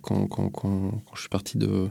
quand, 0.02 0.28
quand, 0.28 0.50
quand, 0.50 1.04
je 1.14 1.20
suis 1.20 1.30
parti 1.30 1.58
de 1.58 1.90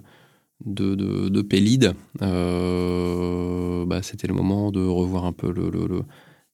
de, 0.64 0.94
de, 0.94 1.28
de 1.28 1.42
Pélide, 1.42 1.94
euh, 2.22 3.84
bah, 3.86 4.02
c'était 4.02 4.26
le 4.26 4.34
moment 4.34 4.72
de 4.72 4.84
revoir 4.84 5.24
un 5.24 5.32
peu 5.32 5.52
le, 5.52 5.70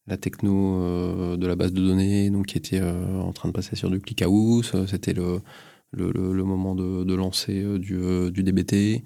la 0.07 0.17
techno 0.17 0.83
euh, 0.83 1.37
de 1.37 1.47
la 1.47 1.57
base 1.57 1.73
de 1.73 1.81
données, 1.81 2.31
donc 2.31 2.47
qui 2.47 2.59
était 2.59 2.81
euh, 2.81 3.21
en 3.21 3.33
train 3.33 3.49
de 3.49 3.55
passer 3.55 3.77
sur 3.77 3.91
du 3.91 4.01
ClickHouse. 4.01 4.73
C'était 4.87 5.15
le, 5.15 5.41
moment 5.95 6.75
de, 6.75 7.05
de 7.05 7.15
lancer 7.15 7.79
du, 7.79 8.31
du 8.31 8.43
DBT. 8.43 9.03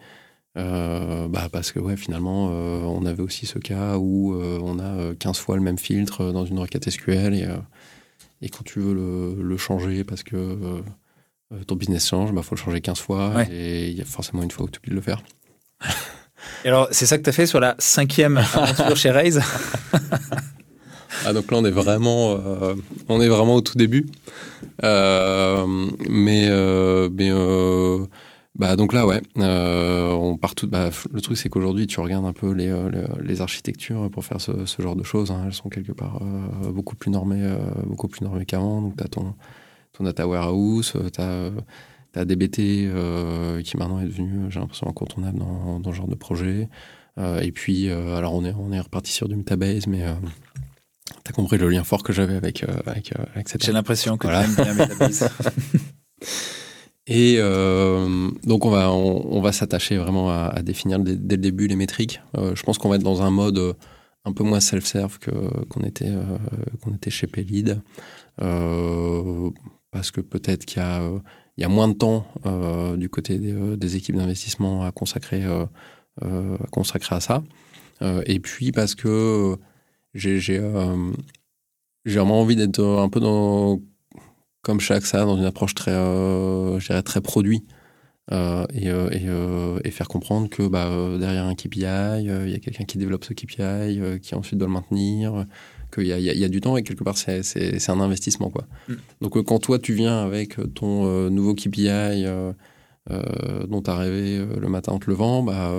bah 0.54 1.48
parce 1.52 1.70
que 1.72 1.78
ouais, 1.78 1.96
finalement, 1.96 2.46
on 2.46 3.04
avait 3.06 3.22
aussi 3.22 3.46
ce 3.46 3.58
cas 3.58 3.98
où 3.98 4.34
on 4.34 4.78
a 4.78 5.14
15 5.14 5.38
fois 5.38 5.56
le 5.56 5.62
même 5.62 5.78
filtre 5.78 6.32
dans 6.32 6.44
une 6.44 6.58
requête 6.58 6.88
SQL 6.88 7.34
et, 7.34 7.46
et 8.42 8.48
quand 8.48 8.64
tu 8.64 8.80
veux 8.80 8.94
le, 8.94 9.56
changer 9.56 10.02
parce 10.04 10.22
que 10.22 10.82
ton 11.66 11.76
business 11.76 12.06
change, 12.06 12.30
il 12.30 12.34
bah, 12.34 12.42
faut 12.42 12.54
le 12.54 12.60
changer 12.60 12.80
15 12.80 12.98
fois 12.98 13.44
et 13.50 13.88
il 13.88 13.96
y 13.96 14.02
a 14.02 14.04
forcément 14.04 14.42
une 14.42 14.50
fois 14.50 14.66
où 14.66 14.68
tu 14.68 14.80
peux 14.80 14.92
le 14.92 15.00
faire. 15.00 15.22
Et 16.64 16.68
alors, 16.68 16.88
c'est 16.90 17.06
ça 17.06 17.18
que 17.18 17.22
tu 17.22 17.30
as 17.30 17.32
fait 17.32 17.46
sur 17.46 17.60
la 17.60 17.74
cinquième 17.78 18.36
aventure 18.36 18.96
chez 18.96 19.10
Raise 19.10 19.40
ah, 21.26 21.32
donc 21.32 21.50
là, 21.50 21.58
on 21.58 21.64
est 21.64 21.70
vraiment, 21.70 22.32
euh, 22.32 22.74
on 23.08 23.20
est 23.20 23.28
vraiment 23.28 23.56
au 23.56 23.60
tout 23.60 23.76
début. 23.76 24.06
Euh, 24.84 25.66
mais 26.08 26.48
mais 27.10 27.30
bah, 28.54 28.76
donc 28.76 28.92
là, 28.92 29.06
ouais, 29.06 29.20
on 29.36 30.36
part 30.36 30.54
tout. 30.54 30.68
Bah, 30.68 30.90
le 31.12 31.20
truc, 31.20 31.36
c'est 31.36 31.48
qu'aujourd'hui, 31.48 31.86
tu 31.86 32.00
regardes 32.00 32.24
un 32.24 32.32
peu 32.32 32.52
les, 32.52 32.72
les, 33.22 33.40
architectures 33.40 34.10
pour 34.10 34.24
faire 34.24 34.40
ce, 34.40 34.64
ce 34.64 34.80
genre 34.80 34.96
de 34.96 35.04
choses. 35.04 35.30
Hein. 35.30 35.42
elles 35.46 35.54
sont 35.54 35.68
quelque 35.68 35.92
part 35.92 36.20
beaucoup 36.72 36.96
plus 36.96 37.10
normées, 37.10 37.48
beaucoup 37.84 38.08
plus 38.08 38.22
normées 38.22 38.46
qu'avant. 38.46 38.80
Donc, 38.80 38.96
tu 38.96 39.04
as 39.04 39.08
ton 39.08 39.34
ton 39.92 40.04
data 40.04 40.26
warehouse, 40.26 40.92
euh, 40.96 41.10
tu 42.12 42.18
as, 42.18 42.24
DBT 42.24 42.58
euh, 42.58 43.62
qui 43.62 43.76
maintenant 43.76 44.00
est 44.00 44.06
devenu, 44.06 44.50
j'ai 44.50 44.58
l'impression, 44.58 44.88
incontournable 44.88 45.38
dans, 45.38 45.78
dans, 45.78 45.92
ce 45.92 45.96
genre 45.96 46.08
de 46.08 46.16
projet. 46.16 46.68
Euh, 47.18 47.40
et 47.40 47.52
puis, 47.52 47.90
alors 47.90 48.34
on 48.34 48.44
est, 48.44 48.54
on 48.58 48.72
est 48.72 48.80
reparti 48.80 49.12
sur 49.12 49.28
du 49.28 49.36
Metabase, 49.36 49.86
mais 49.86 50.04
tu 51.24 51.30
as 51.30 51.32
compris 51.32 51.58
le 51.58 51.68
lien 51.68 51.84
fort 51.84 52.02
que 52.02 52.12
j'avais 52.12 52.34
avec, 52.34 52.64
avec, 52.86 53.12
avec 53.34 53.48
cette. 53.48 53.64
J'ai 53.64 53.72
l'impression 53.72 54.16
que 54.16 54.26
voilà. 54.26 54.44
tu 54.44 54.60
aimes 54.60 54.64
bien 54.64 54.74
Metabase. 54.86 55.28
Et 57.06 57.38
donc 58.44 58.64
on 58.64 58.70
va 58.70 58.90
on, 58.92 59.40
va 59.40 59.52
s'attacher 59.52 59.96
vraiment 59.96 60.30
à, 60.30 60.60
définir 60.62 60.98
dès, 60.98 61.12
le 61.12 61.40
début 61.40 61.68
les 61.68 61.76
métriques. 61.76 62.20
je 62.36 62.62
pense 62.62 62.78
qu'on 62.78 62.88
va 62.88 62.96
être 62.96 63.02
dans 63.02 63.22
un 63.22 63.30
mode 63.30 63.76
un 64.24 64.32
peu 64.32 64.44
moins 64.44 64.60
self-serve 64.60 65.18
qu'on 65.68 65.80
était 65.82 66.12
qu'on 66.82 66.94
était 66.94 67.10
chez 67.10 67.26
Pelid 67.28 67.80
parce 69.90 70.10
que 70.10 70.20
peut-être 70.20 70.64
qu'il 70.64 70.82
y 70.82 70.84
a, 70.84 71.02
euh, 71.02 71.18
y 71.56 71.64
a 71.64 71.68
moins 71.68 71.88
de 71.88 71.94
temps 71.94 72.26
euh, 72.46 72.96
du 72.96 73.08
côté 73.08 73.38
des, 73.38 73.52
euh, 73.52 73.76
des 73.76 73.96
équipes 73.96 74.16
d'investissement 74.16 74.84
à 74.84 74.92
consacrer, 74.92 75.44
à 75.44 75.68
consacrer 76.70 77.16
à 77.16 77.20
ça. 77.20 77.42
et 78.26 78.40
puis 78.40 78.72
parce 78.72 78.94
que 78.94 79.56
j'ai 80.14 80.58
vraiment 82.04 82.40
envie 82.40 82.56
d'être 82.56 82.82
un 82.82 83.08
peu 83.08 83.20
dans 83.20 83.80
comme 84.62 84.80
chez 84.80 84.94
AXA 84.94 85.24
dans 85.24 85.36
une 85.36 85.44
approche 85.44 85.74
très 85.74 85.92
je 85.92 86.86
dirais 86.86 87.02
très 87.02 87.20
produit 87.20 87.64
et, 88.30 88.88
et, 88.88 89.26
et, 89.84 89.90
faire 89.90 90.08
comprendre 90.08 90.48
que 90.48 90.66
bah, 90.68 90.90
derrière 91.18 91.46
un 91.46 91.54
KPI 91.54 91.78
il 91.80 92.50
y 92.50 92.54
a 92.54 92.58
quelqu'un 92.58 92.84
qui 92.84 92.98
développe 92.98 93.24
ce 93.24 93.32
KPI 93.32 94.20
qui 94.20 94.34
ensuite 94.34 94.58
doit 94.58 94.68
le 94.68 94.74
maintenir 94.74 95.46
qu'il 95.92 96.04
y, 96.04 96.10
y, 96.10 96.44
a 96.44 96.48
du 96.48 96.60
temps 96.60 96.76
et 96.76 96.82
quelque 96.82 97.04
part 97.04 97.16
c'est 97.16 97.88
un 97.88 98.00
investissement 98.00 98.50
quoi. 98.50 98.66
Mm. 98.88 98.94
Donc 99.22 99.36
euh, 99.36 99.42
quand 99.42 99.58
toi 99.58 99.78
tu 99.78 99.94
viens 99.94 100.22
avec 100.22 100.56
ton 100.74 101.06
euh, 101.06 101.30
nouveau 101.30 101.54
KPI 101.54 101.88
euh, 101.88 102.52
dont 103.66 103.82
tu 103.82 103.90
as 103.90 103.96
rêvé 103.96 104.44
le 104.44 104.68
matin 104.68 104.92
en 104.92 104.98
te 104.98 105.10
levant, 105.10 105.42
bah 105.42 105.72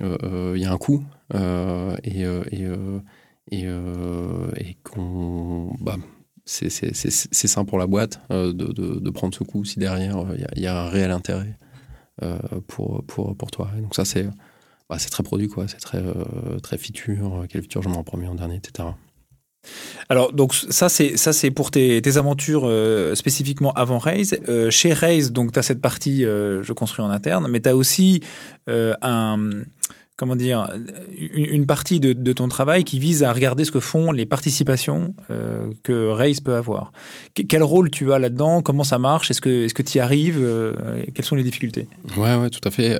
il 0.00 0.60
y 0.60 0.64
a 0.64 0.72
un 0.72 0.78
coût 0.78 1.04
et 1.32 2.22
et, 2.22 2.66
et, 3.52 3.66
et 4.56 4.76
qu'on 4.82 5.72
bah, 5.80 5.96
c'est 6.50 7.46
sain 7.46 7.64
pour 7.64 7.78
la 7.78 7.86
boîte 7.86 8.20
de, 8.30 8.52
de, 8.52 9.00
de, 9.00 9.10
prendre 9.10 9.34
ce 9.34 9.44
coup 9.44 9.64
si 9.64 9.78
derrière 9.78 10.24
il 10.34 10.60
y, 10.60 10.62
y, 10.62 10.66
a 10.66 10.82
un 10.82 10.88
réel 10.88 11.10
intérêt 11.10 11.56
pour, 12.66 13.04
pour, 13.04 13.36
pour 13.36 13.50
toi. 13.50 13.70
Donc 13.80 13.94
ça 13.94 14.04
c'est 14.04 14.26
bah, 14.88 14.96
très 14.96 15.22
produit, 15.22 15.48
quoi. 15.48 15.68
C'est 15.68 15.78
très, 15.78 15.98
euh, 15.98 16.58
très 16.62 16.78
feature. 16.78 17.44
Quelle 17.48 17.62
feature 17.62 17.82
je 17.82 17.88
m'en 17.88 18.02
premier 18.02 18.26
en 18.26 18.34
dernier, 18.34 18.56
etc. 18.56 18.88
Alors, 20.08 20.32
donc 20.32 20.54
ça, 20.54 20.88
c'est 20.88 21.18
ça, 21.18 21.34
c'est 21.34 21.50
pour 21.50 21.70
tes, 21.70 22.00
tes 22.00 22.16
aventures 22.16 22.62
euh, 22.64 23.14
spécifiquement 23.14 23.72
avant 23.72 23.98
Raise. 23.98 24.38
Euh, 24.48 24.70
chez 24.70 24.94
Raise, 24.94 25.32
donc 25.32 25.52
tu 25.52 25.58
as 25.58 25.62
cette 25.62 25.82
partie 25.82 26.24
euh, 26.24 26.62
je 26.62 26.72
construis 26.72 27.04
en 27.04 27.10
interne, 27.10 27.48
mais 27.50 27.60
tu 27.60 27.68
as 27.68 27.76
aussi 27.76 28.22
un 28.66 29.38
comment 30.18 30.36
dire 30.36 30.68
une, 31.16 31.64
partie 31.64 32.00
de, 32.00 32.32
ton 32.34 32.48
travail 32.48 32.84
qui 32.84 32.98
vise 32.98 33.22
à 33.22 33.32
regarder 33.32 33.64
ce 33.64 33.72
que 33.72 33.80
font 33.80 34.12
les 34.12 34.26
participations 34.26 35.14
que 35.82 36.10
Raise 36.10 36.40
peut 36.40 36.56
avoir. 36.56 36.92
quel 37.34 37.62
rôle 37.62 37.90
tu 37.90 38.12
as 38.12 38.18
là-dedans? 38.18 38.60
Comment 38.60 38.84
ça 38.84 38.98
marche? 38.98 39.30
Est-ce 39.30 39.40
que 39.40 39.72
que 39.72 39.82
tu 39.82 39.98
y 39.98 40.00
arrives 40.00 40.44
Quelles 41.14 41.24
sont 41.24 41.36
les 41.36 41.44
difficultés? 41.44 41.88
Ouais, 42.16 42.34
ouais, 42.36 42.50
tout 42.50 42.66
à 42.68 42.70
fait. 42.70 42.98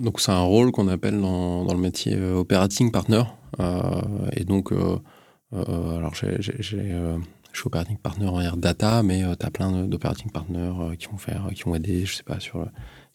donc 0.00 0.20
c'est 0.20 0.32
un 0.32 0.40
rôle 0.40 0.72
qu'on 0.72 0.88
appelle 0.88 1.20
dans, 1.20 1.64
dans 1.64 1.74
le 1.74 1.80
métier 1.80 2.18
operating 2.20 2.90
partner. 2.90 3.22
et 4.32 4.44
donc 4.44 4.72
euh, 5.54 5.96
alors, 5.96 6.14
j'ai, 6.14 6.28
euh, 6.28 7.18
je 7.52 7.60
suis 7.60 7.66
operating 7.66 7.96
partner 7.96 8.26
en 8.26 8.40
Air 8.40 8.56
Data, 8.56 9.02
mais 9.02 9.24
euh, 9.24 9.34
tu 9.38 9.46
as 9.46 9.50
plein 9.50 9.86
d'operating 9.86 10.30
partners 10.30 10.96
qui 10.98 11.06
vont 11.06 11.16
faire, 11.16 11.48
qui 11.54 11.62
vont 11.62 11.74
aider, 11.74 12.04
je 12.04 12.16
sais 12.16 12.22
pas, 12.22 12.40
sur, 12.40 12.66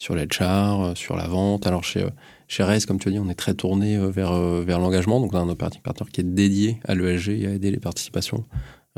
sur 0.04 0.14
l'HR, 0.14 0.96
sur 0.96 1.16
la 1.16 1.26
vente. 1.26 1.66
Alors, 1.66 1.82
chez, 1.82 2.06
chez 2.46 2.62
Race, 2.62 2.84
comme 2.84 2.98
tu 2.98 3.08
as 3.08 3.10
dit, 3.10 3.18
on 3.18 3.28
est 3.30 3.34
très 3.34 3.54
tourné 3.54 3.96
vers, 3.96 4.38
vers 4.62 4.78
l'engagement. 4.78 5.18
Donc, 5.18 5.32
on 5.32 5.38
a 5.38 5.40
un 5.40 5.48
operating 5.48 5.80
partner 5.80 6.06
qui 6.12 6.20
est 6.20 6.24
dédié 6.24 6.78
à 6.84 6.94
l'ESG 6.94 7.30
et 7.30 7.46
à 7.46 7.50
aider 7.52 7.70
les 7.70 7.80
participations 7.80 8.44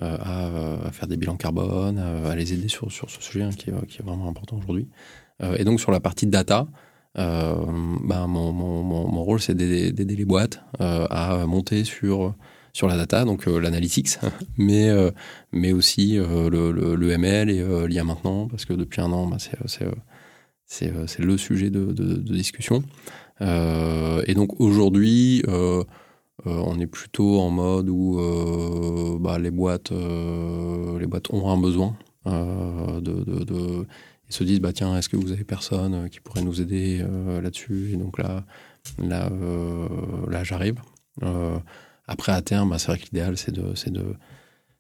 à, 0.02 0.50
faire 0.92 1.06
des 1.06 1.16
bilans 1.16 1.36
carbone, 1.36 1.98
à, 1.98 2.34
les 2.34 2.52
aider 2.52 2.68
sur, 2.68 2.90
sur 2.90 3.08
ce 3.08 3.22
sujet 3.22 3.44
hein, 3.44 3.50
qui, 3.56 3.70
est, 3.70 4.02
vraiment 4.02 4.28
important 4.28 4.58
aujourd'hui. 4.58 4.88
et 5.56 5.64
donc, 5.64 5.80
sur 5.80 5.92
la 5.92 6.00
partie 6.00 6.26
data, 6.26 6.66
euh, 7.18 7.54
ben, 8.04 8.26
mon, 8.26 8.52
mon, 8.52 9.22
rôle, 9.22 9.40
c'est 9.40 9.54
d'aider 9.54 10.16
les 10.16 10.24
boîtes 10.24 10.60
à 10.80 11.46
monter 11.46 11.84
sur 11.84 12.34
sur 12.76 12.88
la 12.88 12.98
data, 12.98 13.24
donc 13.24 13.48
euh, 13.48 13.58
l'analytics, 13.58 14.18
mais, 14.58 14.90
euh, 14.90 15.10
mais 15.50 15.72
aussi 15.72 16.18
euh, 16.18 16.50
le, 16.50 16.94
le, 16.94 17.10
ML 17.10 17.48
et 17.48 17.88
l'IA 17.88 18.04
maintenant, 18.04 18.48
parce 18.48 18.66
que 18.66 18.74
depuis 18.74 19.00
un 19.00 19.12
an, 19.12 19.26
bah, 19.26 19.38
c'est 19.38 19.88
le 21.18 21.36
sujet 21.36 21.70
de, 21.70 21.92
discussion. 22.32 22.82
et 23.40 24.34
donc 24.34 24.60
aujourd'hui, 24.60 25.42
on 26.44 26.80
est 26.80 26.86
plutôt 26.86 27.40
en 27.40 27.50
mode 27.50 27.88
où 27.88 28.18
bah, 29.20 29.38
les, 29.38 29.50
boîtes, 29.50 29.90
les 29.92 31.06
boîtes 31.06 31.32
ont 31.32 31.50
un 31.50 31.58
besoin 31.58 31.96
ils 34.28 34.34
se 34.34 34.42
disent 34.42 34.60
bah 34.60 34.72
tiens 34.72 34.98
est-ce 34.98 35.08
que 35.08 35.16
vous 35.16 35.30
avez 35.30 35.44
personne 35.44 36.10
qui 36.10 36.18
pourrait 36.18 36.42
nous 36.42 36.60
aider 36.60 37.04
là-dessus? 37.40 37.90
Et 37.92 37.96
donc 37.96 38.18
là 38.18 38.44
là 38.98 39.30
là 40.28 40.42
j'arrive 40.42 40.80
après, 42.08 42.32
à 42.32 42.42
terme, 42.42 42.70
bah, 42.70 42.78
c'est 42.78 42.88
vrai 42.88 42.98
que 42.98 43.04
l'idéal, 43.04 43.36
c'est 43.36 43.52
de, 43.52 43.74
c'est 43.74 43.92
de, 43.92 44.14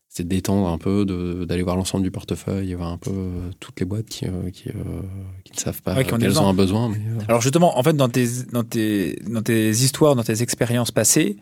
c'est 0.08 0.26
d'étendre 0.26 0.68
un 0.68 0.78
peu, 0.78 1.04
d'aller 1.46 1.62
voir 1.62 1.76
l'ensemble 1.76 2.02
du 2.02 2.10
portefeuille 2.10 2.72
et 2.72 2.74
voir 2.74 2.90
un 2.90 2.96
peu 2.96 3.10
euh, 3.10 3.50
toutes 3.60 3.78
les 3.80 3.84
boîtes 3.84 4.06
qui, 4.06 4.24
euh, 4.24 4.50
qui, 4.50 4.70
euh, 4.70 4.72
qui, 5.44 5.52
ne 5.52 5.58
savent 5.58 5.82
pas 5.82 6.02
qu'elles 6.04 6.40
ont 6.40 6.48
un 6.48 6.54
besoin. 6.54 6.88
Mais, 6.88 6.98
Alors 7.28 7.42
justement, 7.42 7.78
en 7.78 7.82
fait, 7.82 7.94
dans 7.94 8.08
tes, 8.08 8.26
dans 8.50 8.64
tes, 8.64 9.18
dans 9.28 9.42
tes 9.42 9.68
histoires, 9.68 10.16
dans 10.16 10.22
tes 10.22 10.40
expériences 10.42 10.90
passées, 10.90 11.36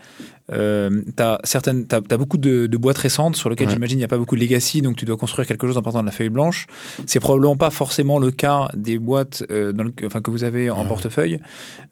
tu 0.48 0.55
as, 0.57 1.40
certaines, 1.44 1.87
as, 1.92 2.00
as, 2.11 2.16
beaucoup 2.16 2.37
de, 2.37 2.66
de, 2.66 2.77
boîtes 2.77 2.98
récentes 2.98 3.37
sur 3.37 3.48
lesquelles 3.48 3.70
j'imagine 3.70 3.98
il 3.98 4.00
n'y 4.00 4.05
a 4.05 4.09
pas 4.09 4.18
beaucoup 4.18 4.35
de 4.35 4.40
legacy, 4.40 4.83
donc 4.83 4.96
tu 4.96 5.05
dois 5.05 5.16
construire 5.16 5.46
quelque 5.46 5.66
chose 5.68 5.77
en 5.79 5.83
partant 5.83 6.00
de 6.00 6.07
la 6.07 6.12
feuille 6.12 6.29
blanche. 6.29 6.66
C'est 7.07 7.20
probablement 7.20 7.57
pas 7.57 7.70
forcément 7.70 8.18
le 8.18 8.33
cas 8.33 8.68
des 8.74 8.98
boîtes 8.98 9.44
dans 9.48 9.85
le, 9.85 9.92
enfin, 10.05 10.20
que 10.20 10.33
vous 10.33 10.42
avez 10.42 10.68
en 10.70 10.85
portefeuille. 10.85 11.38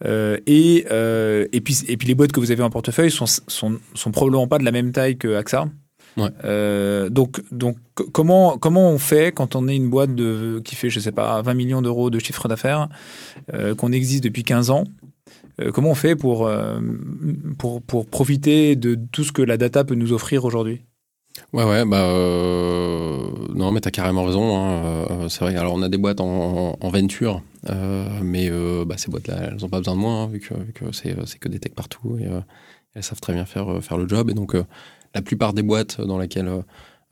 et, 0.05 0.85
et, 0.89 1.61
puis, 1.61 1.79
et 1.87 1.97
puis 1.97 2.09
les 2.09 2.15
boîtes 2.17 2.33
que 2.33 2.41
vous 2.41 2.51
avez 2.51 2.65
en 2.65 2.71
portefeuille 2.71 3.13
sont, 3.13 3.27
sont, 3.27 3.79
sont 3.95 4.11
probablement 4.11 4.49
pas 4.49 4.59
de 4.59 4.65
la 4.65 4.73
même 4.73 4.91
taille 4.91 5.17
que 5.17 5.37
AXA. 5.37 5.67
Ouais. 6.17 6.29
Euh, 6.45 7.09
donc, 7.09 7.43
donc 7.51 7.77
comment, 8.13 8.59
comment 8.59 8.91
on 8.91 8.99
fait 8.99 9.33
quand 9.33 9.57
on 9.57 9.69
est 9.69 9.77
une 9.77 9.89
boîte 9.89 10.15
de, 10.15 10.61
qui 10.65 10.77
fait, 10.77 10.91
je 10.91 11.01
sais 11.01 11.13
pas, 11.13 11.41
20 11.43 11.55
millions 11.55 11.83
d'euros 11.83 12.11
de 12.11 12.19
chiffre 12.19 12.49
d'affaires, 12.49 12.89
euh, 13.55 13.75
qu'on 13.75 13.93
existe 13.93 14.25
depuis 14.25 14.45
15 14.45 14.71
ans 14.71 14.85
euh, 15.61 15.71
Comment 15.73 15.91
on 15.91 15.95
fait 15.95 16.17
pour, 16.17 16.51
pour, 17.59 17.83
pour 17.83 18.07
profiter 18.07 18.77
de 18.77 18.99
tout 19.13 19.25
ce 19.25 19.33
que 19.33 19.43
la 19.43 19.57
data 19.57 19.85
peut 19.85 19.95
nous 19.95 20.13
offrir 20.13 20.45
aujourd'hui? 20.45 20.83
Ouais, 21.53 21.65
ouais, 21.65 21.85
bah 21.85 22.05
euh, 22.05 23.29
non, 23.55 23.73
mais 23.73 23.81
t'as 23.81 23.91
carrément 23.91 24.25
raison. 24.25 24.57
Hein, 24.57 25.07
euh, 25.11 25.29
c'est 25.29 25.41
vrai. 25.41 25.57
Alors, 25.57 25.75
on 25.75 25.83
a 25.83 25.89
des 25.89 25.99
boîtes 25.99 26.21
en, 26.21 26.77
en, 26.81 26.89
venture, 26.89 27.43
euh, 27.69 28.09
mais 28.23 28.51
bah, 28.87 28.97
ces 28.97 29.11
boîtes-là, 29.11 29.51
elles 29.53 29.65
ont 29.65 29.69
pas 29.69 29.79
besoin 29.79 29.95
de 29.95 30.01
moi, 30.01 30.13
hein, 30.13 30.27
vu 30.29 30.41
que, 30.41 30.55
vu 30.55 30.73
que 30.73 30.93
c'est, 30.93 31.15
c'est 31.27 31.39
que 31.39 31.49
des 31.49 31.59
techs 31.59 31.75
partout 31.75 32.19
et 32.19 32.29
elles 32.95 33.03
savent 33.03 33.21
très 33.21 33.33
bien 33.33 33.45
faire 33.45 33.83
faire 33.83 33.99
le 33.99 34.09
job. 34.09 34.31
Et 34.31 34.35
donc, 34.35 34.57
la 35.15 35.23
plupart 35.23 35.53
des 35.53 35.63
boîtes 35.63 36.01
dans 36.01 36.19
lesquelles 36.19 36.49
euh, 36.49 36.63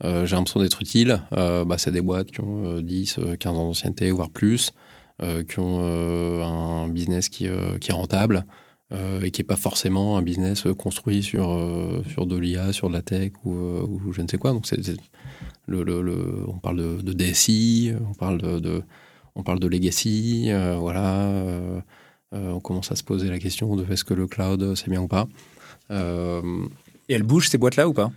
euh, 0.03 0.25
j'ai 0.25 0.35
l'impression 0.35 0.59
d'être 0.59 0.81
utile, 0.81 1.21
euh, 1.33 1.63
bah, 1.63 1.77
c'est 1.77 1.91
des 1.91 2.01
boîtes 2.01 2.31
qui 2.31 2.41
ont 2.41 2.81
10, 2.81 3.19
15 3.39 3.55
ans 3.55 3.65
d'ancienneté, 3.67 4.09
voire 4.11 4.29
plus, 4.29 4.71
qui 5.47 5.59
ont 5.59 5.79
un 6.41 6.87
business 6.87 7.29
qui, 7.29 7.45
est 7.45 7.91
rentable. 7.91 8.43
et 8.91 9.29
qui 9.29 9.41
n'est 9.41 9.45
pas 9.45 9.55
forcément 9.55 10.17
un 10.17 10.23
business 10.23 10.63
construit 10.79 11.21
sur, 11.21 11.55
sur 12.09 12.25
de 12.25 12.35
l'IA, 12.37 12.73
sur 12.73 12.89
de 12.89 12.93
la 12.93 13.03
tech 13.03 13.33
ou, 13.45 14.11
je 14.11 14.21
ne 14.23 14.27
sais 14.27 14.39
quoi. 14.39 14.51
On 14.51 14.61
parle 16.59 16.77
de, 16.77 17.01
de, 17.03 17.13
DSI, 17.13 17.93
on 18.09 18.15
parle 18.15 18.41
de, 18.41 18.57
de 18.57 18.81
on 19.35 19.43
parle 19.43 19.59
de 19.59 19.67
legacy, 19.67 20.49
voilà. 20.79 21.29
on 22.31 22.59
commence 22.59 22.91
à 22.91 22.95
se 22.95 23.03
poser 23.03 23.29
la 23.29 23.37
question 23.37 23.75
de 23.75 23.85
est-ce 23.91 24.03
que 24.03 24.15
le 24.15 24.25
cloud 24.25 24.73
c'est 24.73 24.89
bien 24.89 25.03
ou 25.03 25.07
pas. 25.07 25.27
Et 27.11 27.13
elles 27.13 27.23
bougent 27.23 27.49
ces 27.49 27.57
boîtes-là 27.57 27.89
ou 27.89 27.93
pas? 27.93 28.09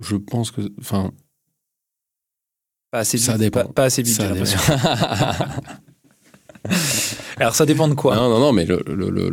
Je 0.00 0.16
pense 0.16 0.50
que. 0.50 0.62
Enfin. 0.80 1.12
Pas 2.90 2.98
assez 2.98 3.18
vite. 3.18 3.26
Ça 3.26 3.38
dépend. 3.38 3.66
Pas, 3.66 3.84
assez 3.84 4.02
vite, 4.02 4.16
j'ai 4.16 4.28
l'impression. 4.28 4.58
Alors 7.36 7.54
ça 7.54 7.66
dépend 7.66 7.86
de 7.86 7.94
quoi? 7.94 8.16
Non, 8.16 8.28
non, 8.28 8.40
non, 8.40 8.52
mais 8.52 8.66
le, 8.66 8.82
le, 8.84 9.10
le, 9.10 9.30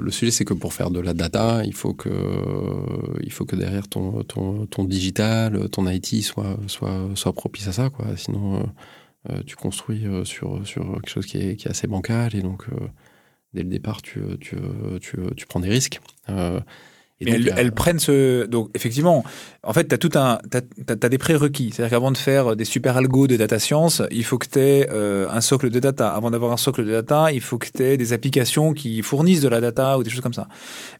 le 0.00 0.10
sujet, 0.12 0.30
c'est 0.30 0.44
que 0.44 0.54
pour 0.54 0.72
faire 0.74 0.92
de 0.92 1.00
la 1.00 1.12
data, 1.12 1.64
il 1.64 1.74
faut 1.74 1.92
que, 1.92 2.08
il 3.24 3.32
faut 3.32 3.44
que 3.44 3.56
derrière 3.56 3.88
ton, 3.88 4.22
ton, 4.22 4.66
ton 4.66 4.84
digital, 4.84 5.68
ton 5.70 5.88
IT 5.88 6.22
soit, 6.22 6.56
soit, 6.68 7.10
soit 7.16 7.32
propice 7.32 7.66
à 7.66 7.72
ça. 7.72 7.90
Quoi. 7.90 8.16
Sinon, 8.16 8.72
euh, 9.28 9.42
tu 9.44 9.56
construis 9.56 10.06
euh, 10.06 10.24
sur, 10.24 10.64
sur 10.64 10.84
quelque 10.94 11.10
chose 11.10 11.26
qui 11.26 11.38
est, 11.38 11.56
qui 11.56 11.66
est 11.66 11.70
assez 11.72 11.88
bancal 11.88 12.36
et 12.36 12.42
donc, 12.42 12.62
euh, 12.68 12.76
dès 13.54 13.64
le 13.64 13.68
départ, 13.68 14.02
tu, 14.02 14.20
tu, 14.40 14.56
tu, 15.00 15.16
tu 15.36 15.46
prends 15.46 15.60
des 15.60 15.68
risques. 15.68 16.00
Euh, 16.28 16.60
mais 17.20 17.32
elles, 17.32 17.54
elles, 17.56 17.72
prennent 17.72 17.98
ce. 17.98 18.46
Donc, 18.46 18.70
effectivement, 18.74 19.24
en 19.62 19.72
fait, 19.72 19.88
tu 19.88 19.94
as 19.94 19.98
tout 19.98 20.10
un. 20.14 20.38
Tu 20.50 20.58
as, 20.88 21.08
des 21.08 21.18
prérequis. 21.18 21.70
C'est-à-dire 21.72 21.90
qu'avant 21.90 22.10
de 22.10 22.16
faire 22.16 22.56
des 22.56 22.64
super 22.64 22.96
algos 22.96 23.26
de 23.26 23.36
data 23.36 23.58
science, 23.58 24.02
il 24.10 24.24
faut 24.24 24.38
que 24.38 24.46
tu 24.46 24.58
aies 24.58 24.88
euh, 24.90 25.28
un 25.30 25.40
socle 25.40 25.68
de 25.70 25.80
data. 25.80 26.08
Avant 26.08 26.30
d'avoir 26.30 26.52
un 26.52 26.56
socle 26.56 26.84
de 26.84 26.90
data, 26.90 27.30
il 27.32 27.40
faut 27.40 27.58
que 27.58 27.66
tu 27.66 27.82
aies 27.82 27.96
des 27.96 28.12
applications 28.12 28.72
qui 28.72 29.02
fournissent 29.02 29.42
de 29.42 29.48
la 29.48 29.60
data 29.60 29.98
ou 29.98 30.02
des 30.02 30.10
choses 30.10 30.22
comme 30.22 30.32
ça. 30.32 30.48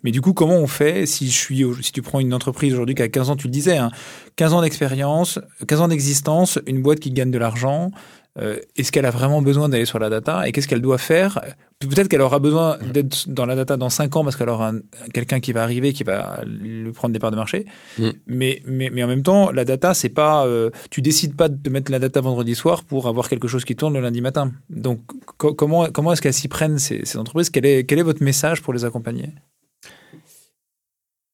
Mais 0.03 0.11
du 0.11 0.21
coup, 0.21 0.35
comment 0.35 0.57
on 0.57 0.67
fait 0.67 1.07
si 1.07 1.31
je 1.31 1.37
suis 1.37 1.65
si 1.83 1.93
tu 1.93 2.03
prends 2.03 2.21
une 2.21 2.35
entreprise 2.35 2.75
aujourd'hui 2.75 2.95
qui 2.95 3.03
a 3.03 3.09
15 3.09 3.31
ans, 3.31 3.37
tu 3.37 3.47
le 3.47 3.53
disais, 3.53 3.79
hein, 3.79 3.91
15 4.37 4.53
ans 4.53 4.63
d'expérience, 4.63 5.39
15 5.67 5.81
ans 5.81 5.89
d'existence, 5.89 6.59
une 6.67 6.83
boîte 6.83 7.01
qui 7.01 7.11
gagne 7.13 7.31
de 7.31 7.39
l'argent, 7.39 7.91
euh, 8.39 8.61
est-ce 8.77 8.93
qu'elle 8.93 9.07
a 9.07 9.11
vraiment 9.11 9.43
besoin 9.43 9.69
d'aller 9.69 9.85
sur 9.85 9.99
la 9.99 10.09
data 10.09 10.47
et 10.47 10.53
qu'est-ce 10.53 10.69
qu'elle 10.69 10.81
doit 10.81 10.99
faire? 10.99 11.41
Peut-être 11.81 12.09
qu'elle 12.09 12.21
aura 12.21 12.39
besoin 12.39 12.79
d'être 12.79 13.29
dans 13.29 13.45
la 13.45 13.57
data 13.57 13.77
dans 13.77 13.91
5 13.91 14.15
ans 14.15 14.23
parce 14.25 14.37
qu'elle 14.37 14.49
aura 14.49 14.73
quelqu'un 15.13 15.41
qui 15.41 15.53
va 15.53 15.65
arriver 15.65 15.93
qui 15.93 16.05
va 16.05 16.41
lui 16.47 16.93
prendre 16.93 17.13
des 17.13 17.19
parts 17.19 17.33
de 17.33 17.37
marché. 17.37 17.67
Mm. 17.99 18.11
Mais, 18.29 18.63
mais, 18.67 18.91
mais 18.91 19.03
en 19.03 19.09
même 19.09 19.25
temps, 19.25 19.51
la 19.51 19.65
data, 19.65 19.95
c'est 19.95 20.11
pas. 20.11 20.47
Euh, 20.47 20.71
tu 20.91 21.03
décides 21.03 21.35
pas 21.35 21.49
de 21.49 21.71
mettre 21.71 21.91
la 21.91 21.99
data 21.99 22.21
vendredi 22.21 22.55
soir 22.55 22.85
pour 22.85 23.09
avoir 23.09 23.29
quelque 23.29 23.49
chose 23.49 23.65
qui 23.65 23.75
tourne 23.75 23.95
le 23.95 24.01
lundi 24.01 24.21
matin. 24.21 24.53
Donc, 24.69 25.01
comment, 25.37 25.87
comment 25.87 26.13
est-ce 26.13 26.23
qu'elles 26.23 26.35
s'y 26.35 26.49
prennent, 26.49 26.79
ces, 26.79 27.05
ces 27.05 27.19
entreprises? 27.19 27.51
Quel 27.51 27.67
est, 27.67 27.85
quel 27.85 27.99
est 27.99 28.05
votre 28.05 28.23
message 28.23 28.63
pour 28.63 28.73
les 28.73 28.85
accompagner? 28.85 29.31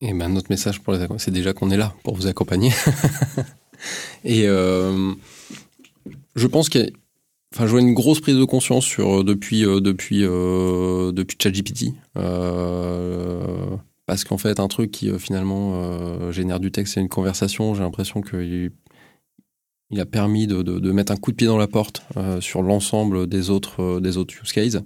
Et 0.00 0.10
eh 0.10 0.12
ben, 0.12 0.28
notre 0.28 0.50
message 0.50 0.80
pour 0.80 0.92
les 0.92 1.00
accompagner, 1.00 1.24
c'est 1.24 1.30
déjà 1.30 1.52
qu'on 1.52 1.70
est 1.70 1.76
là 1.76 1.94
pour 2.04 2.14
vous 2.16 2.26
accompagner. 2.26 2.72
et. 4.24 4.44
Euh 4.46 5.12
je 6.36 6.46
pense 6.46 6.68
qu'il 6.68 6.82
y 6.82 6.84
a 6.84 6.90
Enfin, 7.54 7.66
je 7.66 7.70
vois 7.70 7.80
une 7.80 7.94
grosse 7.94 8.20
prise 8.20 8.36
de 8.36 8.44
conscience 8.44 8.84
sur 8.84 9.20
euh, 9.20 9.24
depuis 9.24 9.64
euh, 9.64 9.80
depuis 9.80 10.24
euh, 10.24 11.12
depuis 11.12 11.38
ChatGPT 11.40 11.94
euh, 12.16 13.76
parce 14.04 14.24
qu'en 14.24 14.36
fait 14.36 14.60
un 14.60 14.68
truc 14.68 14.90
qui 14.90 15.10
finalement 15.18 16.30
génère 16.32 16.60
du 16.60 16.70
texte 16.70 16.96
et 16.96 17.00
une 17.00 17.08
conversation, 17.08 17.74
j'ai 17.74 17.82
l'impression 17.82 18.20
qu'il 18.20 18.70
il 19.90 20.00
a 20.00 20.06
permis 20.06 20.46
de, 20.46 20.92
mettre 20.92 21.12
un 21.12 21.16
coup 21.16 21.30
de 21.30 21.36
pied 21.36 21.46
dans 21.46 21.58
la 21.58 21.66
porte 21.66 22.02
sur 22.40 22.62
l'ensemble 22.62 23.26
des 23.26 23.50
autres 23.50 23.98
des 24.00 24.16
autres 24.16 24.34
use 24.40 24.52
cases. 24.52 24.78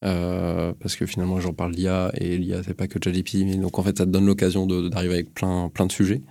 parce 0.00 0.96
que 0.96 1.06
finalement 1.06 1.38
j'en 1.40 1.52
parle 1.52 1.74
d'IA 1.74 2.10
et 2.14 2.36
l'IA 2.36 2.62
c'est 2.64 2.74
pas 2.74 2.88
que 2.88 2.98
ChatGPT 3.02 3.44
mais 3.44 3.56
donc 3.56 3.78
en 3.78 3.82
fait 3.84 3.98
ça 3.98 4.06
te 4.06 4.10
donne 4.10 4.26
l'occasion 4.26 4.66
d'arriver 4.66 5.14
avec 5.14 5.34
plein 5.34 5.68
plein 5.68 5.86
de 5.86 5.92
sujets. 5.92 6.22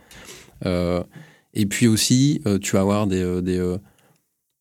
et 0.66 1.66
puis 1.66 1.88
aussi 1.88 2.42
tu 2.62 2.74
vas 2.74 2.82
avoir 2.82 3.08
des 3.08 3.24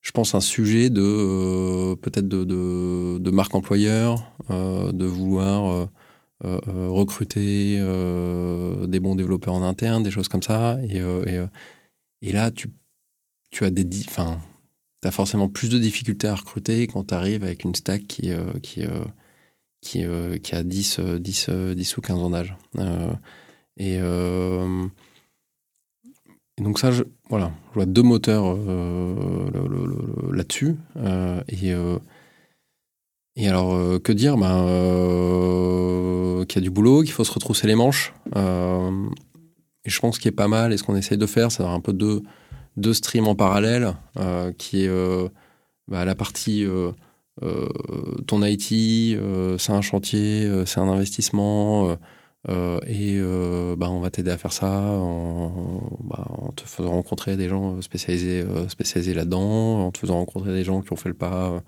je 0.07 0.13
pense, 0.13 0.37
un 0.37 0.41
sujet 0.41 0.89
de 0.89 1.03
euh, 1.03 1.97
peut-être 1.97 2.29
de, 2.29 3.31
marque 3.33 3.57
employeur, 3.57 4.33
euh, 4.51 4.93
de 4.93 5.05
vouloir 5.05 5.89
recruter 6.45 7.77
des 8.87 9.01
bons 9.01 9.17
développeurs 9.17 9.55
en 9.55 9.65
interne, 9.65 10.05
des 10.05 10.13
choses 10.13 10.29
comme 10.29 10.45
ça. 10.45 10.79
Et, 12.23 12.31
là, 12.31 12.53
tu, 12.53 12.71
as 15.03 15.11
forcément 15.11 15.49
plus 15.49 15.71
de 15.71 15.79
difficultés 15.79 16.29
à 16.29 16.37
recruter 16.37 16.87
quand 16.87 17.09
tu 17.09 17.15
arrives 17.15 17.43
avec 17.43 17.65
une 17.65 17.75
stack 17.75 18.07
qui, 18.07 18.31
qui, 18.63 18.85
qui, 19.81 20.05
qui 20.41 20.55
a 20.55 20.63
10, 20.63 21.01
10, 21.01 21.51
10 21.75 21.97
ou 21.97 22.01
15 22.01 22.19
ans 22.19 22.31
d'âge. 22.31 22.57
et 23.77 23.99
donc 26.59 26.79
ça, 26.79 26.91
je, 26.91 27.03
voilà, 27.29 27.53
je 27.71 27.75
vois 27.75 27.87
deux 27.87 28.03
moteurs 28.03 28.45
euh, 28.47 30.31
là-dessus. 30.33 30.77
Euh, 30.97 31.43
et, 31.49 31.75
euh, 31.75 31.99
et 33.37 33.49
alors, 33.49 34.01
que 34.03 34.13
dire 34.13 34.39
ben, 34.39 34.65
Qu'il 36.47 36.63
y 36.63 36.65
a 36.65 36.67
du 36.67 36.71
boulot, 36.71 37.03
qu'il 37.03 37.13
faut 37.13 37.25
se 37.25 37.33
retrousser 37.33 37.67
les 37.67 37.75
manches. 37.75 38.15
et 38.35 39.91
je 39.91 40.01
pense 40.01 40.19
qu'il 40.19 40.31
est 40.31 40.33
pas 40.33 40.49
mal, 40.49 40.73
et 40.73 40.79
ce 40.79 40.83
qu'on 40.83 40.97
essaye 40.97 41.19
de 41.19 41.27
faire, 41.27 41.53
c'est 41.53 41.59
d'avoir 41.59 41.77
un 41.77 41.81
peu 41.81 41.93
deux, 41.93 42.23
deux 42.79 42.95
streams 42.95 43.29
en 43.29 43.35
parallèle, 43.35 43.95
qui 44.57 44.85
est 44.85 44.91
bah, 45.89 46.07
la 46.07 46.15
partie... 46.15 46.67
ton 48.27 48.43
IT, 48.43 49.19
c'est 49.59 49.73
un 49.73 49.83
chantier, 49.83 50.51
c'est 50.65 50.81
un 50.81 50.89
investissement, 50.89 51.99
euh, 52.49 52.79
et 52.87 53.17
euh, 53.19 53.75
bah, 53.77 53.91
on 53.91 54.01
va 54.01 54.11
t'aider 54.11 54.31
à 54.31 54.39
faire 54.39 54.53
ça 54.53 54.71
en, 54.71 55.81
bah, 56.05 56.25
en, 56.29 56.53
te 56.53 56.63
faisant 56.63 56.91
rencontrer 56.91 57.37
des 57.37 57.49
gens 57.49 57.81
spécialisés, 57.83 58.43
euh, 58.43 58.69
spécialisés 58.69 59.15
là-dedans, 59.15 59.87
en 59.87 59.91
te 59.91 59.99
faisant 59.99 60.15
rencontrer 60.17 60.53
des 60.53 60.63
gens 60.63 60.81
qui 60.81 60.93
ont 60.93 60.97
fait 60.97 61.09
le 61.09 61.15
pas, 61.15 61.63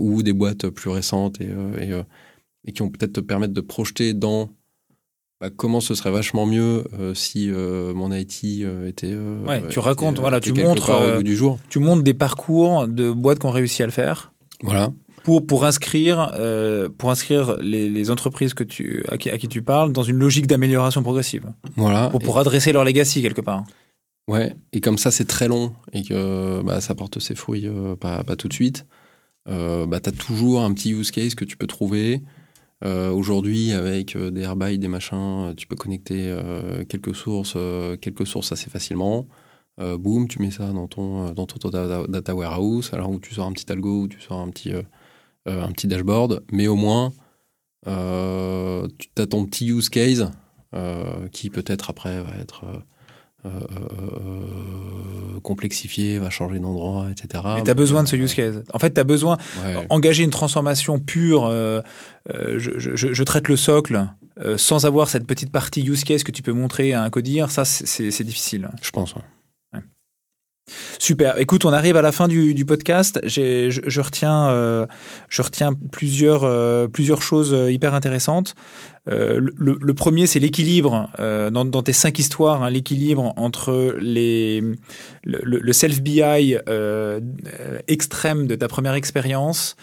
ou 0.00 0.22
des 0.24 0.32
boîtes 0.32 0.68
plus 0.70 0.90
récentes 0.90 1.40
et, 1.40 1.50
et, 1.80 1.92
et 2.64 2.72
qui 2.72 2.82
vont 2.82 2.90
peut-être 2.90 3.12
te 3.12 3.20
permettre 3.20 3.52
de 3.52 3.60
projeter 3.60 4.12
dans 4.12 4.50
bah, 5.40 5.50
comment 5.54 5.80
ce 5.80 5.94
serait 5.94 6.10
vachement 6.10 6.46
mieux 6.46 6.84
si 7.14 7.48
mon 7.50 8.10
IT 8.12 8.44
était. 8.86 9.14
ouais, 9.14 9.62
tu 9.68 9.78
racontes, 9.78 10.18
voilà, 10.18 10.40
tu 10.40 10.52
montres, 10.52 11.22
du 11.22 11.36
jour. 11.36 11.58
tu 11.68 11.78
montres 11.78 12.02
des 12.02 12.14
parcours 12.14 12.88
de 12.88 13.12
boîtes 13.12 13.38
qui 13.40 13.46
ont 13.46 13.50
réussi 13.50 13.82
à 13.82 13.86
le 13.86 13.92
faire. 13.92 14.32
Voilà 14.62 14.92
pour, 15.28 15.46
pour 15.46 15.66
inscrire, 15.66 16.32
euh, 16.38 16.88
pour 16.88 17.10
inscrire 17.10 17.58
les, 17.60 17.90
les, 17.90 18.10
entreprises 18.10 18.54
que 18.54 18.64
tu, 18.64 19.04
à, 19.10 19.18
qui, 19.18 19.28
à 19.28 19.36
qui 19.36 19.46
tu 19.46 19.60
parles 19.60 19.92
dans 19.92 20.02
une 20.02 20.16
logique 20.16 20.46
d'amélioration 20.46 21.02
progressive. 21.02 21.52
Voilà. 21.76 22.08
Pour, 22.08 22.20
pour 22.20 22.38
adresser 22.38 22.72
leur 22.72 22.82
legacy 22.82 23.20
quelque 23.20 23.42
part. 23.42 23.64
Ouais, 24.26 24.56
et 24.72 24.80
comme 24.80 24.96
ça 24.96 25.10
c'est 25.10 25.26
très 25.26 25.46
long 25.46 25.74
et 25.92 26.02
que 26.02 26.62
bah, 26.62 26.80
ça 26.80 26.94
porte 26.94 27.18
ses 27.18 27.34
fruits 27.34 27.66
euh, 27.66 27.94
pas, 27.94 28.24
pas, 28.24 28.36
tout 28.36 28.48
de 28.48 28.54
suite, 28.54 28.86
euh, 29.50 29.84
bah, 29.84 30.00
tu 30.00 30.08
as 30.08 30.12
toujours 30.12 30.62
un 30.62 30.72
petit 30.72 30.92
use 30.92 31.10
case 31.10 31.34
que 31.34 31.44
tu 31.44 31.58
peux 31.58 31.66
trouver. 31.66 32.22
Euh, 32.82 33.10
Aujourd'hui, 33.10 33.72
avec 33.72 34.16
euh, 34.16 34.30
des 34.30 34.44
Airbyte, 34.44 34.80
des 34.80 34.88
machins, 34.88 35.52
tu 35.58 35.66
peux 35.66 35.76
connecter 35.76 36.34
quelques 36.88 37.14
sources, 37.14 37.58
quelques 38.00 38.26
sources 38.26 38.50
assez 38.52 38.70
facilement. 38.70 39.26
boum, 39.78 40.26
tu 40.26 40.40
mets 40.40 40.50
ça 40.50 40.72
dans 40.72 40.88
ton, 40.88 41.32
dans 41.32 41.44
ton 41.44 41.68
data, 41.68 42.06
data 42.08 42.34
warehouse, 42.34 42.94
alors 42.94 43.10
où 43.10 43.20
tu 43.20 43.34
sors 43.34 43.46
un 43.46 43.52
petit 43.52 43.70
algo, 43.70 44.04
où 44.04 44.08
tu 44.08 44.22
sors 44.22 44.40
un 44.40 44.48
petit 44.48 44.72
euh, 45.48 45.64
un 45.64 45.72
petit 45.72 45.86
dashboard, 45.86 46.42
mais 46.52 46.66
au 46.66 46.76
moins, 46.76 47.12
euh, 47.86 48.86
tu 48.98 49.22
as 49.22 49.26
ton 49.26 49.46
petit 49.46 49.66
use 49.68 49.88
case 49.88 50.30
euh, 50.74 51.28
qui 51.32 51.48
peut-être 51.48 51.90
après 51.90 52.20
va 52.22 52.36
être 52.40 52.64
complexifié, 55.42 56.18
va 56.18 56.28
changer 56.28 56.58
d'endroit, 56.58 57.06
etc. 57.10 57.44
Mais 57.56 57.62
tu 57.62 57.70
as 57.70 57.74
besoin 57.74 58.02
de 58.02 58.08
ce 58.08 58.16
use 58.16 58.34
case. 58.34 58.62
En 58.74 58.78
fait, 58.78 58.92
tu 58.92 59.00
as 59.00 59.04
besoin 59.04 59.38
d'engager 59.88 60.22
une 60.22 60.30
transformation 60.30 60.98
pure. 60.98 61.50
je, 62.26 63.22
traite 63.22 63.48
le 63.48 63.56
socle 63.56 64.06
sans 64.56 64.84
avoir 64.84 65.08
cette 65.08 65.26
petite 65.26 65.50
partie 65.50 65.82
use 65.82 66.04
case 66.04 66.24
que 66.24 66.32
tu 66.32 66.42
peux 66.42 66.52
montrer 66.52 66.92
à 66.92 67.02
un 67.02 67.08
codir. 67.08 67.50
Ça, 67.50 67.64
c'est 67.64 68.24
difficile. 68.24 68.68
Je 68.82 68.90
pense. 68.90 69.14
Super. 70.98 71.38
Écoute, 71.38 71.64
on 71.64 71.72
arrive 71.72 71.96
à 71.96 72.02
la 72.02 72.12
fin 72.12 72.28
du, 72.28 72.54
du 72.54 72.64
podcast. 72.64 73.20
Je, 73.24 73.70
je, 73.70 74.00
retiens, 74.00 74.50
euh, 74.50 74.86
je 75.28 75.42
retiens 75.42 75.72
plusieurs, 75.74 76.44
euh, 76.44 76.88
plusieurs 76.88 77.22
choses 77.22 77.52
euh, 77.54 77.70
hyper 77.70 77.94
intéressantes. 77.94 78.54
Le, 79.10 79.92
premier, 79.94 80.26
c'est 80.26 80.38
l'équilibre 80.38 81.08
dans, 81.18 81.82
tes 81.82 81.94
cinq 81.94 82.18
histoires, 82.18 82.62
hein, 82.62 82.68
l'équilibre 82.68 83.32
entre 83.36 83.96
les, 83.98 84.60
le, 85.24 85.40
le 85.42 85.72
self-BI 85.72 86.58
euh, 86.68 87.18
extrême 87.86 88.46
de 88.46 88.54
ta 88.54 88.68
première 88.68 88.92
expérience 88.92 89.76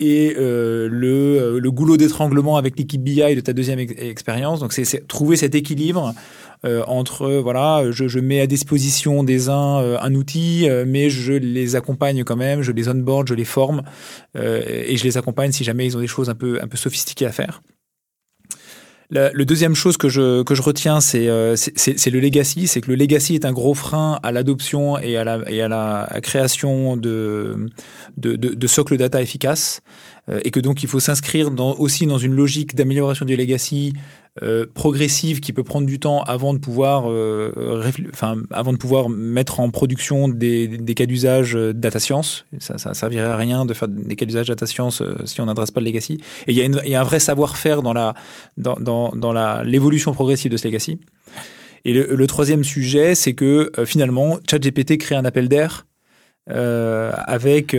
et 0.00 0.34
le, 0.36 1.60
le 1.60 1.70
goulot 1.70 1.96
d'étranglement 1.96 2.56
avec 2.56 2.76
l'équipe 2.76 3.00
BI 3.00 3.36
de 3.36 3.40
ta 3.40 3.52
deuxième 3.52 3.78
expérience. 3.78 4.58
Donc, 4.58 4.72
c'est 4.72 5.06
trouver 5.06 5.36
cet 5.36 5.54
équilibre 5.54 6.12
euh, 6.64 6.82
entre 6.86 7.30
voilà, 7.34 7.90
je, 7.90 8.08
je, 8.08 8.18
mets 8.18 8.40
à 8.40 8.46
disposition 8.46 9.22
des 9.22 9.48
uns 9.48 9.80
euh, 9.80 9.96
un 10.00 10.14
outil, 10.14 10.68
euh, 10.68 10.84
mais 10.86 11.08
je 11.10 11.32
les 11.32 11.76
accompagne 11.76 12.24
quand 12.24 12.36
même, 12.36 12.62
je 12.62 12.72
les 12.72 12.88
onboard, 12.88 13.28
je 13.28 13.34
les 13.34 13.44
forme 13.44 13.82
et 14.34 14.96
je 14.96 15.04
les 15.04 15.16
accompagne 15.16 15.52
si 15.52 15.64
jamais 15.64 15.86
ils 15.86 15.96
ont 15.96 16.00
des 16.00 16.06
choses 16.06 16.28
un 16.30 16.34
peu 16.34 16.58
un 16.62 16.68
peu 16.68 16.76
sophistiquées 16.76 17.26
à 17.26 17.32
faire. 17.32 17.62
La, 19.10 19.32
le 19.32 19.46
deuxième 19.46 19.74
chose 19.74 19.96
que 19.96 20.10
je, 20.10 20.42
que 20.42 20.54
je 20.54 20.60
retiens, 20.60 21.00
c'est 21.00 21.28
euh, 21.28 21.56
le 21.56 22.20
legacy. 22.20 22.66
C'est 22.66 22.82
que 22.82 22.90
le 22.90 22.96
legacy 22.96 23.34
est 23.34 23.46
un 23.46 23.52
gros 23.52 23.72
frein 23.72 24.20
à 24.22 24.32
l'adoption 24.32 24.98
et 24.98 25.16
à 25.16 25.24
la, 25.24 25.50
et 25.50 25.62
à 25.62 25.68
la 25.68 26.06
création 26.22 26.98
de, 26.98 27.70
de, 28.18 28.36
de, 28.36 28.54
de 28.54 28.96
data 28.96 29.22
efficaces. 29.22 29.80
Euh, 30.28 30.40
et 30.44 30.50
que 30.50 30.60
donc 30.60 30.82
il 30.82 30.90
faut 30.90 31.00
s'inscrire 31.00 31.50
dans, 31.50 31.74
aussi 31.76 32.06
dans 32.06 32.18
une 32.18 32.34
logique 32.34 32.74
d'amélioration 32.74 33.24
du 33.24 33.34
legacy 33.34 33.94
euh, 34.42 34.66
progressive 34.72 35.40
qui 35.40 35.52
peut 35.52 35.64
prendre 35.64 35.86
du 35.86 35.98
temps 35.98 36.22
avant 36.22 36.54
de 36.54 36.58
pouvoir, 36.58 37.10
euh, 37.10 37.82
avant 38.50 38.72
de 38.72 38.78
pouvoir 38.78 39.08
mettre 39.08 39.60
en 39.60 39.70
production 39.70 40.28
des, 40.28 40.78
cas 40.94 41.06
d'usage 41.06 41.56
euh, 41.56 41.72
data 41.72 41.98
science. 41.98 42.44
Ça, 42.58 42.78
ça 42.78 42.94
servirait 42.94 43.26
à 43.26 43.36
rien 43.36 43.66
de 43.66 43.74
faire 43.74 43.88
des 43.88 44.16
cas 44.16 44.26
d'usage 44.26 44.48
data 44.48 44.66
science 44.66 45.02
euh, 45.02 45.16
si 45.24 45.40
on 45.40 45.46
n'adresse 45.46 45.70
pas 45.70 45.80
le 45.80 45.86
legacy. 45.86 46.20
Et 46.46 46.52
il 46.52 46.56
y 46.56 46.94
a, 46.94 47.00
un 47.00 47.04
vrai 47.04 47.20
savoir-faire 47.20 47.82
dans 47.82 47.92
la, 47.92 48.14
dans, 48.56 48.76
dans, 48.76 49.32
la, 49.32 49.64
l'évolution 49.64 50.12
progressive 50.12 50.52
de 50.52 50.56
ce 50.56 50.66
legacy. 50.66 51.00
Et 51.84 51.92
le, 51.92 52.26
troisième 52.26 52.64
sujet, 52.64 53.14
c'est 53.14 53.34
que 53.34 53.70
finalement, 53.86 54.38
ChatGPT 54.50 54.98
crée 54.98 55.14
un 55.14 55.24
appel 55.24 55.48
d'air 55.48 55.86
avec 56.48 57.74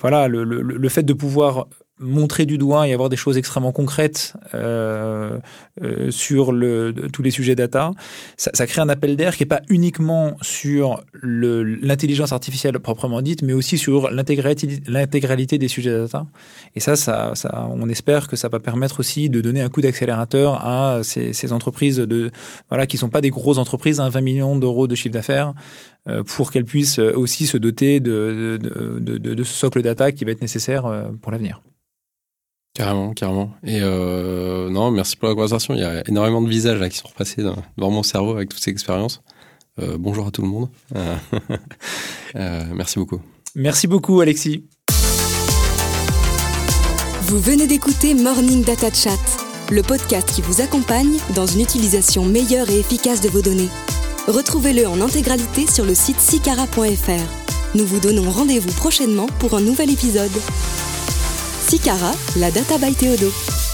voilà 0.00 0.28
le, 0.28 0.44
le, 0.44 0.62
le, 0.62 0.88
fait 0.88 1.02
de 1.02 1.12
pouvoir 1.12 1.66
montrer 2.00 2.46
du 2.46 2.58
doigt 2.58 2.88
et 2.88 2.92
avoir 2.92 3.08
des 3.08 3.16
choses 3.16 3.36
extrêmement 3.38 3.72
concrètes 3.72 4.34
euh, 4.54 5.38
euh, 5.82 6.10
sur 6.10 6.52
tous 7.12 7.22
les 7.22 7.30
sujets 7.30 7.54
data, 7.54 7.92
ça, 8.36 8.66
crée 8.66 8.80
un 8.80 8.88
appel 8.88 9.16
d'air 9.16 9.36
qui 9.36 9.42
n'est 9.42 9.48
pas 9.48 9.62
uniquement 9.68 10.36
sur 10.42 11.02
l'intelligence 11.22 12.32
artificielle 12.32 12.78
proprement 12.78 13.22
dite, 13.22 13.42
mais 13.42 13.52
aussi 13.52 13.78
sur 13.78 14.10
l'intégralité 14.10 15.58
des 15.58 15.68
sujets 15.68 15.92
data. 15.92 16.26
Et 16.74 16.80
ça, 16.80 16.96
ça, 16.96 17.32
ça, 17.34 17.68
on 17.70 17.88
espère 17.88 18.28
que 18.28 18.36
ça 18.36 18.48
va 18.48 18.60
permettre 18.60 19.00
aussi 19.00 19.28
de 19.30 19.40
donner 19.40 19.60
un 19.60 19.68
coup 19.68 19.80
d'accélérateur 19.80 20.64
à 20.64 21.00
ces, 21.02 21.32
ces, 21.32 21.52
entreprises 21.52 21.96
de 21.96 22.30
voilà 22.68 22.86
qui 22.86 22.96
sont 22.96 23.08
pas 23.08 23.20
des 23.20 23.30
grosses 23.30 23.58
entreprises, 23.58 24.00
hein, 24.00 24.08
20 24.08 24.20
millions 24.20 24.56
d'euros 24.56 24.86
de 24.86 24.94
chiffre 24.94 25.14
d'affaires, 25.14 25.54
euh, 26.08 26.22
pour 26.22 26.50
qu'elles 26.50 26.64
puissent 26.64 26.98
aussi 26.98 27.46
se 27.46 27.58
doter 27.58 28.00
de, 28.00 28.58
de, 28.60 29.44
ce 29.44 29.52
socle 29.52 29.82
data 29.82 30.12
qui 30.12 30.24
va 30.24 30.30
être 30.30 30.40
nécessaire 30.40 30.86
euh, 30.86 31.08
pour 31.20 31.32
l'avenir. 31.32 31.60
Carrément, 32.78 33.12
carrément. 33.12 33.50
Et 33.64 33.80
euh, 33.82 34.70
non, 34.70 34.92
merci 34.92 35.16
pour 35.16 35.28
la 35.28 35.34
conversation. 35.34 35.74
Il 35.74 35.80
y 35.80 35.84
a 35.84 36.08
énormément 36.08 36.40
de 36.40 36.48
visages 36.48 36.78
là, 36.78 36.88
qui 36.88 36.96
sont 36.96 37.08
repassés 37.08 37.42
dans, 37.42 37.56
dans 37.76 37.90
mon 37.90 38.04
cerveau 38.04 38.36
avec 38.36 38.50
toutes 38.50 38.62
ces 38.62 38.70
expériences. 38.70 39.20
Euh, 39.80 39.96
bonjour 39.98 40.28
à 40.28 40.30
tout 40.30 40.42
le 40.42 40.48
monde. 40.48 40.68
Euh, 40.94 41.16
euh, 42.36 42.64
merci 42.72 43.00
beaucoup. 43.00 43.20
Merci 43.56 43.88
beaucoup, 43.88 44.20
Alexis. 44.20 44.64
Vous 47.22 47.40
venez 47.40 47.66
d'écouter 47.66 48.14
Morning 48.14 48.62
Data 48.62 48.92
Chat, 48.94 49.18
le 49.72 49.82
podcast 49.82 50.32
qui 50.32 50.40
vous 50.40 50.60
accompagne 50.60 51.16
dans 51.34 51.46
une 51.46 51.62
utilisation 51.62 52.26
meilleure 52.26 52.70
et 52.70 52.78
efficace 52.78 53.20
de 53.20 53.28
vos 53.28 53.42
données. 53.42 53.70
Retrouvez-le 54.28 54.86
en 54.86 55.00
intégralité 55.00 55.66
sur 55.66 55.84
le 55.84 55.96
site 55.96 56.20
sicara.fr. 56.20 57.74
Nous 57.74 57.84
vous 57.84 57.98
donnons 57.98 58.30
rendez-vous 58.30 58.72
prochainement 58.74 59.26
pour 59.40 59.54
un 59.54 59.60
nouvel 59.60 59.90
épisode. 59.90 60.30
Sicara, 61.68 62.14
la 62.36 62.50
data 62.50 62.78
by 62.78 62.94
Théodo. 62.94 63.67